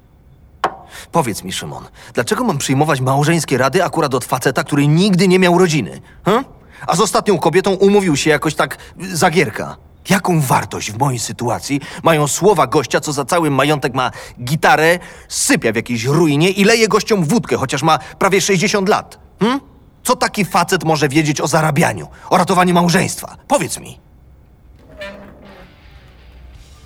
Powiedz 1.12 1.44
mi, 1.44 1.52
Szymon, 1.52 1.84
dlaczego 2.14 2.44
mam 2.44 2.58
przyjmować 2.58 3.00
małżeńskie 3.00 3.58
rady 3.58 3.84
akurat 3.84 4.14
od 4.14 4.24
faceta, 4.24 4.64
który 4.64 4.86
nigdy 4.86 5.28
nie 5.28 5.38
miał 5.38 5.58
rodziny? 5.58 6.00
Hm? 6.24 6.44
A 6.86 6.96
z 6.96 7.00
ostatnią 7.00 7.38
kobietą 7.38 7.74
umówił 7.74 8.16
się 8.16 8.30
jakoś 8.30 8.54
tak 8.54 8.78
y, 9.02 9.16
zagierka. 9.16 9.76
Jaką 10.10 10.40
wartość 10.40 10.92
w 10.92 10.98
mojej 10.98 11.18
sytuacji 11.18 11.80
mają 12.02 12.28
słowa 12.28 12.66
gościa, 12.66 13.00
co 13.00 13.12
za 13.12 13.24
cały 13.24 13.50
majątek 13.50 13.94
ma 13.94 14.10
gitarę, 14.44 14.98
sypia 15.28 15.72
w 15.72 15.76
jakiejś 15.76 16.04
ruinie 16.04 16.50
i 16.50 16.64
leje 16.64 16.88
gościom 16.88 17.24
wódkę, 17.24 17.56
chociaż 17.56 17.82
ma 17.82 17.98
prawie 17.98 18.40
60 18.40 18.88
lat? 18.88 19.18
Hm? 19.40 19.60
Co 20.04 20.16
taki 20.16 20.44
facet 20.44 20.84
może 20.84 21.08
wiedzieć 21.08 21.40
o 21.40 21.46
zarabianiu, 21.46 22.06
o 22.30 22.36
ratowaniu 22.36 22.74
małżeństwa? 22.74 23.36
Powiedz 23.48 23.80
mi. 23.80 23.98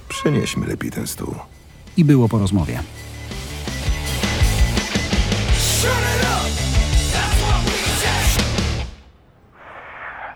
Przynieśmy 0.09 0.67
lepiej 0.67 0.91
ten 0.91 1.07
stół. 1.07 1.35
I 1.97 2.05
było 2.05 2.29
po 2.29 2.39
rozmowie. 2.39 2.81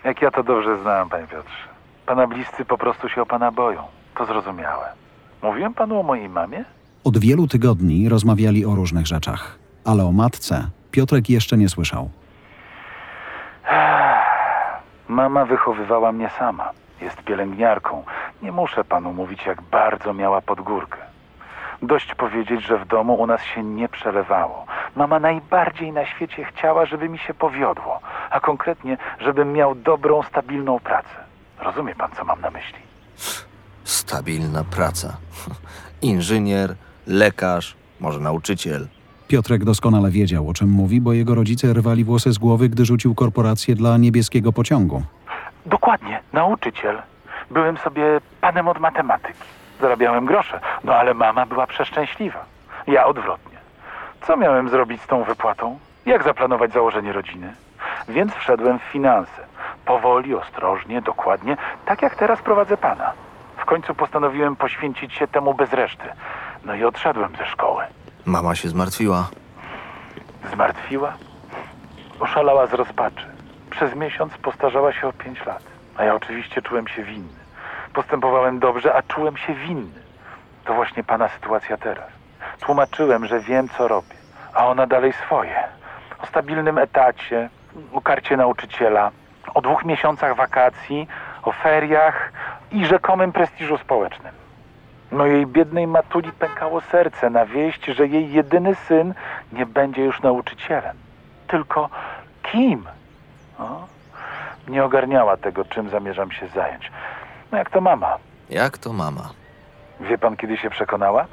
Jak 0.03 0.21
ja 0.21 0.31
to 0.31 0.43
dobrze 0.43 0.81
znałem, 0.81 1.09
panie 1.09 1.27
Piotrze. 1.27 1.67
Pana 2.05 2.27
bliscy 2.27 2.65
po 2.65 2.77
prostu 2.77 3.09
się 3.09 3.21
o 3.21 3.25
pana 3.25 3.51
boją. 3.51 3.83
To 4.17 4.25
zrozumiałe. 4.25 4.85
Mówiłem 5.43 5.73
panu 5.73 5.99
o 5.99 6.03
mojej 6.03 6.29
mamie? 6.29 6.65
Od 7.03 7.17
wielu 7.17 7.47
tygodni 7.47 8.09
rozmawiali 8.09 8.65
o 8.65 8.75
różnych 8.75 9.07
rzeczach, 9.07 9.59
ale 9.85 10.05
o 10.05 10.11
matce 10.11 10.67
Piotrek 10.91 11.29
jeszcze 11.29 11.57
nie 11.57 11.69
słyszał. 11.69 12.09
Mama 15.13 15.45
wychowywała 15.45 16.11
mnie 16.11 16.29
sama. 16.39 16.71
Jest 17.01 17.21
pielęgniarką. 17.23 18.03
Nie 18.41 18.51
muszę 18.51 18.83
panu 18.83 19.13
mówić, 19.13 19.45
jak 19.45 19.61
bardzo 19.61 20.13
miała 20.13 20.41
podgórkę. 20.41 20.97
Dość 21.81 22.15
powiedzieć, 22.15 22.61
że 22.63 22.77
w 22.77 22.85
domu 22.87 23.13
u 23.15 23.27
nas 23.27 23.43
się 23.43 23.63
nie 23.63 23.89
przelewało. 23.89 24.65
Mama 24.95 25.19
najbardziej 25.19 25.91
na 25.91 26.05
świecie 26.05 26.45
chciała, 26.45 26.85
żeby 26.85 27.09
mi 27.09 27.19
się 27.19 27.33
powiodło, 27.33 27.99
a 28.29 28.39
konkretnie, 28.39 28.97
żebym 29.19 29.53
miał 29.53 29.75
dobrą, 29.75 30.23
stabilną 30.23 30.79
pracę. 30.79 31.15
Rozumie 31.59 31.95
pan, 31.95 32.11
co 32.11 32.25
mam 32.25 32.41
na 32.41 32.49
myśli? 32.49 32.79
Stabilna 33.83 34.63
praca. 34.63 35.17
Inżynier, 36.01 36.75
lekarz, 37.07 37.75
może 37.99 38.19
nauczyciel. 38.19 38.87
Piotrek 39.33 39.63
doskonale 39.63 40.11
wiedział, 40.11 40.49
o 40.49 40.53
czym 40.53 40.69
mówi, 40.69 41.01
bo 41.01 41.13
jego 41.13 41.35
rodzice 41.35 41.73
rwali 41.73 42.03
włosy 42.03 42.33
z 42.33 42.37
głowy, 42.37 42.69
gdy 42.69 42.85
rzucił 42.85 43.15
korporację 43.15 43.75
dla 43.75 43.97
niebieskiego 43.97 44.53
pociągu. 44.53 45.03
Dokładnie, 45.65 46.19
nauczyciel. 46.33 47.01
Byłem 47.51 47.77
sobie 47.77 48.03
panem 48.41 48.67
od 48.67 48.79
matematyki. 48.79 49.43
Zarabiałem 49.81 50.25
grosze, 50.25 50.59
no 50.83 50.95
ale 50.95 51.13
mama 51.13 51.45
była 51.45 51.67
przeszczęśliwa. 51.67 52.45
Ja 52.87 53.05
odwrotnie. 53.05 53.57
Co 54.27 54.37
miałem 54.37 54.69
zrobić 54.69 55.01
z 55.01 55.07
tą 55.07 55.23
wypłatą? 55.23 55.79
Jak 56.05 56.23
zaplanować 56.23 56.73
założenie 56.73 57.13
rodziny? 57.13 57.53
Więc 58.09 58.33
wszedłem 58.33 58.79
w 58.79 58.83
finanse. 58.83 59.41
Powoli, 59.85 60.35
ostrożnie, 60.35 61.01
dokładnie, 61.01 61.57
tak 61.85 62.01
jak 62.01 62.15
teraz 62.15 62.41
prowadzę 62.41 62.77
pana. 62.77 63.13
W 63.57 63.65
końcu 63.65 63.95
postanowiłem 63.95 64.55
poświęcić 64.55 65.13
się 65.13 65.27
temu 65.27 65.53
bez 65.53 65.73
reszty. 65.73 66.05
No 66.65 66.75
i 66.75 66.83
odszedłem 66.83 67.31
ze 67.37 67.45
szkoły. 67.45 67.82
Mama 68.25 68.55
się 68.55 68.69
zmartwiła. 68.69 69.29
Zmartwiła? 70.53 71.13
Oszalała 72.19 72.67
z 72.67 72.73
rozpaczy. 72.73 73.25
Przez 73.69 73.95
miesiąc 73.95 74.33
postarzała 74.37 74.93
się 74.93 75.07
o 75.07 75.13
pięć 75.13 75.45
lat. 75.45 75.63
A 75.97 76.03
ja 76.03 76.15
oczywiście 76.15 76.61
czułem 76.61 76.87
się 76.87 77.03
winny. 77.03 77.33
Postępowałem 77.93 78.59
dobrze, 78.59 78.95
a 78.95 79.01
czułem 79.01 79.37
się 79.37 79.53
winny. 79.53 79.99
To 80.65 80.73
właśnie 80.73 81.03
pana 81.03 81.29
sytuacja 81.29 81.77
teraz. 81.77 82.09
Tłumaczyłem, 82.59 83.25
że 83.27 83.39
wiem, 83.39 83.69
co 83.69 83.87
robię, 83.87 84.15
a 84.53 84.67
ona 84.67 84.87
dalej 84.87 85.13
swoje. 85.13 85.63
O 86.19 86.25
stabilnym 86.25 86.77
etacie, 86.77 87.49
o 87.93 88.01
karcie 88.01 88.37
nauczyciela, 88.37 89.11
o 89.53 89.61
dwóch 89.61 89.85
miesiącach 89.85 90.35
wakacji, 90.35 91.07
o 91.43 91.51
feriach 91.51 92.31
i 92.71 92.85
rzekomym 92.85 93.31
prestiżu 93.31 93.77
społecznym. 93.77 94.42
No 95.13 95.25
jej 95.25 95.47
biednej 95.47 95.87
matuli 95.87 96.31
pękało 96.31 96.81
serce 96.81 97.29
na 97.29 97.45
wieść, 97.45 97.85
że 97.85 98.07
jej 98.07 98.31
jedyny 98.31 98.75
syn 98.75 99.13
nie 99.51 99.65
będzie 99.65 100.03
już 100.03 100.21
nauczycielem. 100.21 100.97
Tylko 101.47 101.89
kim? 102.43 102.85
O, 103.59 103.87
nie 104.67 104.83
ogarniała 104.83 105.37
tego, 105.37 105.65
czym 105.65 105.89
zamierzam 105.89 106.31
się 106.31 106.47
zająć. 106.47 106.91
No 107.51 107.57
jak 107.57 107.69
to 107.69 107.81
mama. 107.81 108.17
Jak 108.49 108.77
to 108.77 108.93
mama? 108.93 109.29
Wie 109.99 110.17
pan, 110.17 110.37
kiedy 110.37 110.57
się 110.57 110.69
przekonała? 110.69 111.25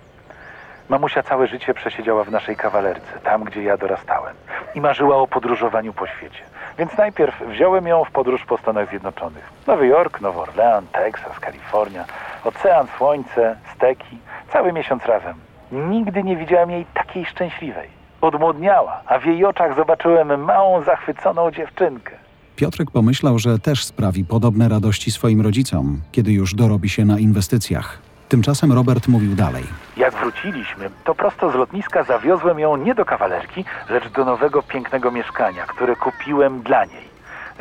Mamusia 0.89 1.23
całe 1.23 1.47
życie 1.47 1.75
przesiedziała 1.75 2.25
w 2.25 2.31
naszej 2.31 2.57
kawalerce, 2.57 3.19
tam 3.25 3.45
gdzie 3.45 3.63
ja 3.63 3.77
dorastałem. 3.77 4.37
I 4.75 4.81
marzyła 4.81 5.17
o 5.17 5.27
podróżowaniu 5.27 5.93
po 5.93 6.07
świecie. 6.07 6.43
Więc 6.79 6.97
najpierw 6.97 7.43
wziąłem 7.49 7.87
ją 7.87 8.05
w 8.05 8.11
podróż 8.11 8.45
po 8.45 8.59
Stanach 8.59 8.89
Zjednoczonych. 8.89 9.51
Nowy 9.67 9.87
Jork, 9.87 10.21
Nowy 10.21 10.41
Orlean, 10.41 10.87
Teksas, 10.93 11.39
Kalifornia. 11.41 12.05
Ocean, 12.45 12.87
słońce, 12.99 13.57
steki. 13.77 14.19
Cały 14.53 14.73
miesiąc 14.73 15.05
razem. 15.05 15.35
Nigdy 15.73 16.23
nie 16.23 16.37
widziałem 16.37 16.71
jej 16.71 16.87
takiej 16.95 17.25
szczęśliwej. 17.25 17.89
Odmłodniała, 18.21 19.03
a 19.07 19.19
w 19.19 19.25
jej 19.25 19.45
oczach 19.45 19.77
zobaczyłem 19.77 20.45
małą, 20.45 20.83
zachwyconą 20.83 21.51
dziewczynkę. 21.51 22.13
Piotrek 22.57 22.91
pomyślał, 22.91 23.39
że 23.39 23.59
też 23.59 23.85
sprawi 23.85 24.25
podobne 24.25 24.69
radości 24.69 25.11
swoim 25.11 25.41
rodzicom, 25.41 26.01
kiedy 26.13 26.33
już 26.33 26.55
dorobi 26.55 26.89
się 26.89 27.05
na 27.05 27.19
inwestycjach. 27.19 28.10
Tymczasem 28.31 28.73
Robert 28.73 29.09
mówił 29.09 29.35
dalej. 29.35 29.65
Jak 29.97 30.15
wróciliśmy, 30.15 30.91
to 31.05 31.15
prosto 31.15 31.51
z 31.51 31.55
lotniska 31.55 32.03
zawiozłem 32.03 32.59
ją 32.59 32.77
nie 32.77 32.95
do 32.95 33.05
kawalerki, 33.05 33.65
lecz 33.89 34.09
do 34.09 34.25
nowego, 34.25 34.63
pięknego 34.63 35.11
mieszkania, 35.11 35.67
które 35.67 35.97
kupiłem 35.97 36.63
dla 36.63 36.85
niej. 36.85 37.09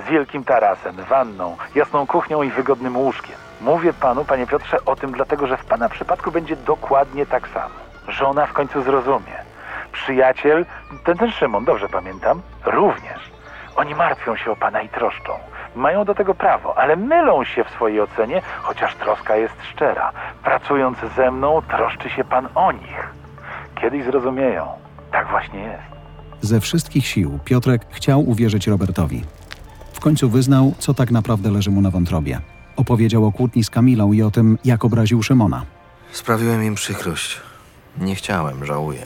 Z 0.05 0.10
wielkim 0.10 0.43
tarasem, 0.43 0.95
wanną, 0.95 1.58
jasną 1.75 2.08
kuchnią 2.08 2.43
i 2.43 2.51
wygodnym 2.51 2.97
łóżkiem. 2.97 3.36
Mówię 3.62 3.93
panu, 3.93 4.25
panie 4.25 4.47
Piotrze, 4.47 4.86
o 4.86 4.95
tym 4.95 5.12
dlatego, 5.12 5.47
że 5.47 5.58
w 5.58 5.65
pana 5.65 5.89
przypadku 5.89 6.32
będzie 6.32 6.55
dokładnie 6.55 7.25
tak 7.25 7.47
samo. 7.47 7.75
Żona 8.08 8.45
w 8.45 8.53
końcu 8.53 8.82
zrozumie. 8.82 9.36
Przyjaciel, 9.91 10.65
ten 11.05 11.17
ten 11.17 11.32
Szymon, 11.32 11.65
dobrze 11.65 11.89
pamiętam, 11.89 12.41
również. 12.65 13.32
Oni 13.75 13.95
martwią 13.95 14.36
się 14.36 14.51
o 14.51 14.55
pana 14.55 14.82
i 14.82 14.89
troszczą. 14.89 15.34
Mają 15.75 16.05
do 16.05 16.15
tego 16.15 16.34
prawo, 16.36 16.77
ale 16.77 16.95
mylą 16.95 17.43
się 17.43 17.63
w 17.63 17.69
swojej 17.69 18.01
ocenie, 18.01 18.41
chociaż 18.62 18.95
troska 18.95 19.36
jest 19.36 19.53
szczera. 19.73 20.12
Pracując 20.43 20.97
ze 21.15 21.32
mną, 21.32 21.62
troszczy 21.62 22.10
się 22.10 22.23
pan 22.23 22.47
o 22.55 22.71
nich. 22.71 23.13
Kiedyś 23.82 24.03
zrozumieją. 24.03 24.67
Tak 25.12 25.27
właśnie 25.29 25.60
jest. 25.60 25.84
Ze 26.41 26.60
wszystkich 26.60 27.05
sił 27.08 27.39
Piotrek 27.45 27.82
chciał 27.89 28.29
uwierzyć 28.29 28.67
Robertowi. 28.67 29.23
W 29.93 29.99
końcu 29.99 30.29
wyznał, 30.29 30.73
co 30.79 30.93
tak 30.93 31.12
naprawdę 31.12 31.51
leży 31.51 31.71
mu 31.71 31.82
na 31.82 31.91
wątrobie. 31.91 32.39
Opowiedział 32.75 33.25
o 33.25 33.32
kłótni 33.32 33.63
z 33.63 33.69
Kamilą 33.69 34.13
i 34.13 34.21
o 34.21 34.32
tym, 34.32 34.58
jak 34.65 34.86
obraził 34.86 35.23
Szymona. 35.23 35.65
Sprawiłem 36.12 36.63
im 36.63 36.75
przykrość. 36.75 37.41
Nie 37.97 38.15
chciałem, 38.15 38.65
żałuję. 38.65 39.01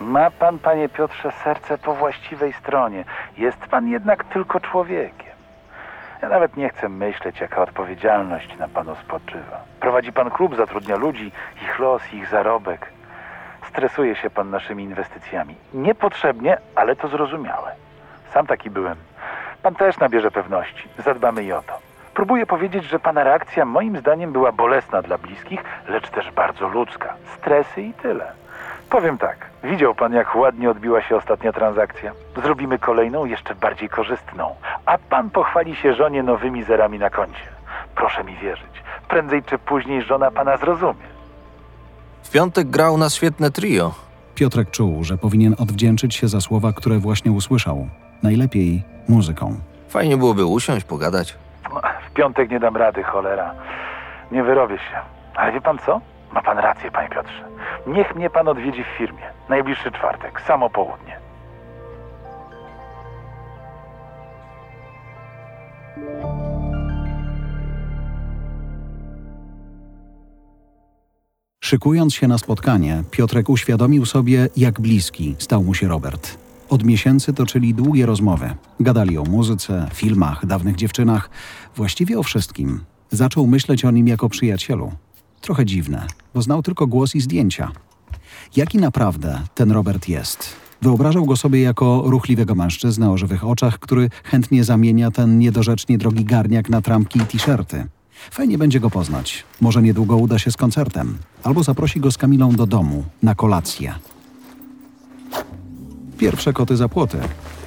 Ma 0.00 0.30
pan, 0.30 0.58
panie 0.58 0.88
Piotrze, 0.88 1.32
serce 1.44 1.78
po 1.78 1.94
właściwej 1.94 2.52
stronie. 2.52 3.04
Jest 3.36 3.58
pan 3.58 3.88
jednak 3.88 4.24
tylko 4.24 4.60
człowiekiem. 4.60 5.34
Ja 6.22 6.28
nawet 6.28 6.56
nie 6.56 6.68
chcę 6.68 6.88
myśleć, 6.88 7.40
jaka 7.40 7.62
odpowiedzialność 7.62 8.58
na 8.58 8.68
panu 8.68 8.94
spoczywa. 8.94 9.60
Prowadzi 9.80 10.12
pan 10.12 10.30
klub, 10.30 10.56
zatrudnia 10.56 10.96
ludzi, 10.96 11.32
ich 11.62 11.78
los, 11.78 12.12
ich 12.12 12.28
zarobek. 12.28 12.92
Stresuje 13.68 14.16
się 14.16 14.30
pan 14.30 14.50
naszymi 14.50 14.84
inwestycjami. 14.84 15.54
Niepotrzebnie, 15.74 16.58
ale 16.74 16.96
to 16.96 17.08
zrozumiałe. 17.08 17.72
Sam 18.32 18.46
taki 18.46 18.70
byłem. 18.70 18.96
Pan 19.62 19.74
też 19.74 19.98
nabierze 19.98 20.30
pewności. 20.30 20.88
Zadbamy 20.98 21.44
i 21.44 21.52
o 21.52 21.62
to. 21.62 21.78
Próbuję 22.14 22.46
powiedzieć, 22.46 22.84
że 22.84 22.98
pana 22.98 23.24
reakcja 23.24 23.64
moim 23.64 23.98
zdaniem 23.98 24.32
była 24.32 24.52
bolesna 24.52 25.02
dla 25.02 25.18
bliskich, 25.18 25.64
lecz 25.88 26.10
też 26.10 26.30
bardzo 26.30 26.68
ludzka. 26.68 27.14
Stresy 27.36 27.82
i 27.82 27.92
tyle. 27.92 28.32
Powiem 28.90 29.18
tak, 29.18 29.36
widział 29.64 29.94
pan, 29.94 30.12
jak 30.12 30.36
ładnie 30.36 30.70
odbiła 30.70 31.02
się 31.02 31.16
ostatnia 31.16 31.52
transakcja. 31.52 32.12
Zrobimy 32.42 32.78
kolejną, 32.78 33.24
jeszcze 33.24 33.54
bardziej 33.54 33.88
korzystną. 33.88 34.54
A 34.86 34.98
pan 34.98 35.30
pochwali 35.30 35.76
się 35.76 35.94
żonie 35.94 36.22
nowymi 36.22 36.64
zerami 36.64 36.98
na 36.98 37.10
koncie. 37.10 37.48
Proszę 37.94 38.24
mi 38.24 38.36
wierzyć, 38.36 38.82
prędzej 39.08 39.42
czy 39.42 39.58
później 39.58 40.02
żona 40.02 40.30
pana 40.30 40.56
zrozumie. 40.56 41.04
W 42.22 42.30
piątek 42.30 42.68
grał 42.68 42.98
na 42.98 43.10
świetne 43.10 43.50
trio. 43.50 43.94
Piotrek 44.34 44.70
czuł, 44.70 45.04
że 45.04 45.16
powinien 45.18 45.54
odwdzięczyć 45.58 46.14
się 46.14 46.28
za 46.28 46.40
słowa, 46.40 46.72
które 46.72 46.98
właśnie 46.98 47.32
usłyszał. 47.32 47.88
Najlepiej 48.22 48.82
muzyką. 49.08 49.54
Fajnie 49.88 50.16
byłoby 50.16 50.44
usiąść, 50.44 50.84
pogadać. 50.84 51.38
No, 51.74 51.80
W 52.10 52.12
piątek 52.14 52.50
nie 52.50 52.60
dam 52.60 52.76
rady, 52.76 53.02
cholera. 53.02 53.54
Nie 54.32 54.42
wyrobię 54.42 54.78
się. 54.78 54.96
Ale 55.34 55.52
wie 55.52 55.60
pan 55.60 55.78
co? 55.86 56.00
Ma 56.32 56.42
pan 56.42 56.58
rację, 56.58 56.90
panie 56.90 57.08
Piotrze. 57.08 57.44
Niech 57.86 58.14
mnie 58.14 58.30
pan 58.30 58.48
odwiedzi 58.48 58.84
w 58.84 58.98
firmie. 58.98 59.33
Najbliższy 59.48 59.92
czwartek, 59.92 60.40
samo 60.40 60.70
południe. 60.70 61.24
Szykując 71.64 72.14
się 72.14 72.28
na 72.28 72.38
spotkanie, 72.38 73.02
Piotrek 73.10 73.48
uświadomił 73.48 74.06
sobie, 74.06 74.48
jak 74.56 74.80
bliski 74.80 75.36
stał 75.38 75.62
mu 75.62 75.74
się 75.74 75.88
Robert. 75.88 76.38
Od 76.70 76.84
miesięcy 76.84 77.32
toczyli 77.32 77.74
długie 77.74 78.06
rozmowy. 78.06 78.54
Gadali 78.80 79.18
o 79.18 79.24
muzyce, 79.24 79.88
filmach, 79.94 80.46
dawnych 80.46 80.76
dziewczynach, 80.76 81.30
właściwie 81.76 82.18
o 82.18 82.22
wszystkim. 82.22 82.80
Zaczął 83.10 83.46
myśleć 83.46 83.84
o 83.84 83.90
nim 83.90 84.08
jako 84.08 84.28
przyjacielu. 84.28 84.92
Trochę 85.40 85.64
dziwne, 85.64 86.06
bo 86.34 86.42
znał 86.42 86.62
tylko 86.62 86.86
głos 86.86 87.14
i 87.14 87.20
zdjęcia. 87.20 87.72
Jaki 88.56 88.78
naprawdę 88.78 89.40
ten 89.54 89.72
Robert 89.72 90.08
jest? 90.08 90.48
Wyobrażał 90.82 91.24
go 91.26 91.36
sobie 91.36 91.60
jako 91.60 92.02
ruchliwego 92.06 92.54
mężczyznę 92.54 93.10
o 93.10 93.16
żywych 93.16 93.44
oczach, 93.44 93.78
który 93.78 94.10
chętnie 94.24 94.64
zamienia 94.64 95.10
ten 95.10 95.38
niedorzecznie 95.38 95.98
drogi 95.98 96.24
garniak 96.24 96.68
na 96.68 96.82
trampki 96.82 97.18
i 97.18 97.22
t-shirty. 97.26 97.86
Fajnie 98.30 98.58
będzie 98.58 98.80
go 98.80 98.90
poznać. 98.90 99.44
Może 99.60 99.82
niedługo 99.82 100.16
uda 100.16 100.38
się 100.38 100.50
z 100.50 100.56
koncertem. 100.56 101.18
Albo 101.42 101.62
zaprosi 101.62 102.00
go 102.00 102.10
z 102.10 102.18
Kamilą 102.18 102.52
do 102.52 102.66
domu, 102.66 103.04
na 103.22 103.34
kolację. 103.34 103.94
Pierwsze 106.18 106.52
koty 106.52 106.76
za 106.76 106.88
płoty. 106.88 107.18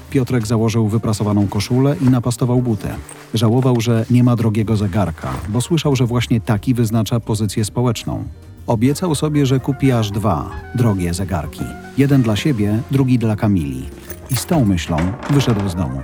Piotrek 0.10 0.48
założył 0.48 0.88
wyprasowaną 0.88 1.48
koszulę 1.48 1.96
i 2.02 2.10
napastował 2.10 2.62
buty. 2.62 2.88
Żałował, 3.34 3.82
że 3.82 4.06
nie 4.10 4.24
ma 4.24 4.36
drogiego 4.36 4.78
zegarka, 4.78 5.34
bo 5.50 5.62
słyszał, 5.62 5.96
że 5.96 6.06
właśnie 6.06 6.42
taki 6.42 6.74
wyznacza 6.74 7.20
pozycję 7.20 7.66
społeczną. 7.66 8.24
Obiecał 8.68 9.16
sobie, 9.16 9.46
że 9.46 9.60
kupi 9.60 9.92
aż 9.92 10.12
dwa 10.12 10.50
drogie 10.76 11.14
zegarki. 11.14 11.64
Jeden 11.98 12.22
dla 12.22 12.36
siebie, 12.36 12.80
drugi 12.92 13.20
dla 13.20 13.36
Kamili. 13.36 13.90
I 14.30 14.36
z 14.36 14.46
tą 14.46 14.66
myślą 14.66 14.98
wyszedł 15.30 15.70
z 15.70 15.76
domu. 15.76 16.02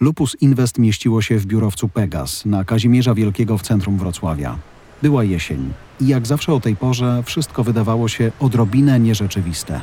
Lupus 0.00 0.36
Invest 0.40 0.78
mieściło 0.78 1.22
się 1.22 1.38
w 1.38 1.46
biurowcu 1.46 1.88
Pegas 1.88 2.46
na 2.46 2.64
Kazimierza 2.64 3.14
Wielkiego 3.14 3.58
w 3.58 3.62
centrum 3.62 3.98
Wrocławia. 3.98 4.58
Była 5.02 5.24
jesień 5.24 5.72
i 6.00 6.06
jak 6.06 6.26
zawsze 6.26 6.52
o 6.54 6.60
tej 6.60 6.76
porze 6.76 7.22
wszystko 7.26 7.64
wydawało 7.64 8.08
się 8.08 8.32
odrobinę 8.40 9.00
nierzeczywiste. 9.00 9.80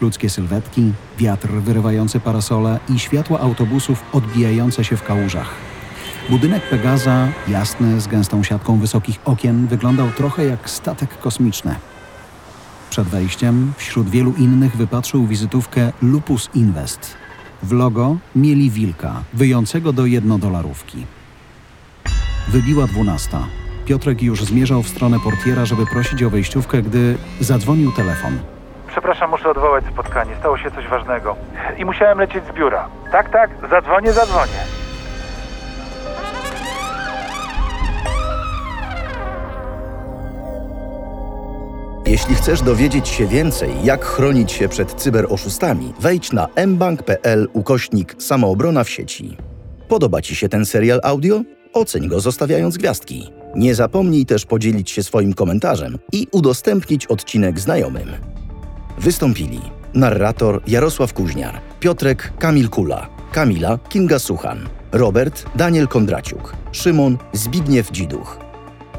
Ludzkie 0.00 0.30
sylwetki, 0.30 0.92
wiatr 1.18 1.48
wyrywający 1.48 2.20
parasole 2.20 2.80
i 2.94 2.98
światła 2.98 3.40
autobusów 3.40 4.02
odbijające 4.12 4.84
się 4.84 4.96
w 4.96 5.04
kałużach. 5.04 5.77
Budynek 6.28 6.62
Pegaza, 6.62 7.28
jasny, 7.48 8.00
z 8.00 8.06
gęstą 8.06 8.42
siatką 8.42 8.78
wysokich 8.78 9.18
okien, 9.24 9.66
wyglądał 9.66 10.10
trochę 10.10 10.44
jak 10.44 10.70
statek 10.70 11.18
kosmiczny. 11.18 11.74
Przed 12.90 13.08
wejściem, 13.08 13.72
wśród 13.76 14.10
wielu 14.10 14.32
innych, 14.32 14.76
wypatrzył 14.76 15.26
wizytówkę 15.26 15.92
Lupus 16.02 16.50
Invest. 16.54 17.16
W 17.62 17.72
logo 17.72 18.16
mieli 18.36 18.70
wilka, 18.70 19.12
wyjącego 19.32 19.92
do 19.92 20.06
jednodolarówki. 20.06 21.06
Wybiła 22.48 22.86
dwunasta. 22.86 23.38
Piotrek 23.86 24.22
już 24.22 24.44
zmierzał 24.44 24.82
w 24.82 24.88
stronę 24.88 25.16
portiera, 25.24 25.64
żeby 25.64 25.86
prosić 25.86 26.22
o 26.22 26.30
wejściówkę, 26.30 26.82
gdy 26.82 27.16
zadzwonił 27.40 27.92
telefon. 27.92 28.38
Przepraszam, 28.88 29.30
muszę 29.30 29.50
odwołać 29.50 29.84
spotkanie. 29.92 30.36
Stało 30.38 30.58
się 30.58 30.70
coś 30.70 30.88
ważnego. 30.88 31.36
I 31.78 31.84
musiałem 31.84 32.18
lecieć 32.18 32.44
z 32.44 32.52
biura. 32.52 32.88
Tak, 33.12 33.32
tak, 33.32 33.50
zadzwonię, 33.70 34.12
zadzwonię. 34.12 34.77
Jeśli 42.08 42.34
chcesz 42.34 42.62
dowiedzieć 42.62 43.08
się 43.08 43.26
więcej, 43.26 43.70
jak 43.84 44.04
chronić 44.04 44.52
się 44.52 44.68
przed 44.68 44.94
cyberoszustami, 44.94 45.92
wejdź 46.00 46.32
na 46.32 46.48
mbank.pl 46.66 47.48
ukośnik 47.52 48.14
samoobrona 48.18 48.84
w 48.84 48.90
sieci. 48.90 49.36
Podoba 49.88 50.22
Ci 50.22 50.36
się 50.36 50.48
ten 50.48 50.66
serial 50.66 51.00
audio? 51.02 51.42
Oceń 51.72 52.08
go 52.08 52.20
zostawiając 52.20 52.76
gwiazdki. 52.76 53.30
Nie 53.56 53.74
zapomnij 53.74 54.26
też 54.26 54.46
podzielić 54.46 54.90
się 54.90 55.02
swoim 55.02 55.34
komentarzem 55.34 55.98
i 56.12 56.26
udostępnić 56.32 57.06
odcinek 57.06 57.60
znajomym. 57.60 58.08
Wystąpili 58.98 59.60
narrator 59.94 60.62
Jarosław 60.66 61.12
Kuźniar, 61.12 61.60
Piotrek 61.80 62.32
Kamil 62.38 62.68
Kula, 62.68 63.08
Kamila 63.32 63.78
Kinga 63.88 64.18
Suchan, 64.18 64.68
Robert 64.92 65.44
Daniel 65.56 65.88
Kondraciuk, 65.88 66.56
Szymon 66.72 67.18
Zbigniew 67.32 67.90
Dziduch. 67.90 68.47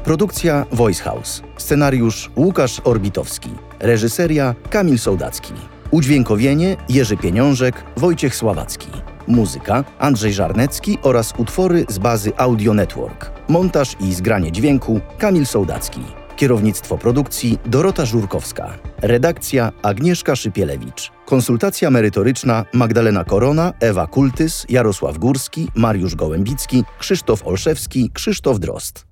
Produkcja 0.04 0.66
Voice 0.72 1.02
House. 1.02 1.42
Scenariusz 1.56 2.30
Łukasz 2.36 2.80
Orbitowski. 2.84 3.50
Reżyseria 3.80 4.54
Kamil 4.70 4.98
Sołdacki. 4.98 5.52
Udźwiękowienie 5.90 6.76
Jerzy 6.88 7.16
Pieniążek, 7.16 7.84
Wojciech 7.96 8.36
Sławacki. 8.36 8.88
Muzyka 9.26 9.84
Andrzej 9.98 10.32
Żarnecki 10.32 10.98
oraz 11.02 11.34
utwory 11.38 11.84
z 11.88 11.98
bazy 11.98 12.32
Audio 12.36 12.74
Network. 12.74 13.30
Montaż 13.48 13.96
i 14.00 14.14
zgranie 14.14 14.52
dźwięku 14.52 15.00
Kamil 15.18 15.46
Sołdacki. 15.46 16.00
Kierownictwo 16.36 16.98
produkcji 16.98 17.58
Dorota 17.66 18.04
Żurkowska. 18.04 18.78
Redakcja 19.02 19.72
Agnieszka 19.82 20.36
Szypielewicz. 20.36 21.12
Konsultacja 21.26 21.90
merytoryczna 21.90 22.64
Magdalena 22.72 23.24
Korona, 23.24 23.72
Ewa 23.80 24.06
Kultys, 24.06 24.66
Jarosław 24.68 25.18
Górski, 25.18 25.68
Mariusz 25.74 26.14
Gołębicki, 26.14 26.84
Krzysztof 26.98 27.46
Olszewski, 27.46 28.10
Krzysztof 28.14 28.58
Drost. 28.58 29.09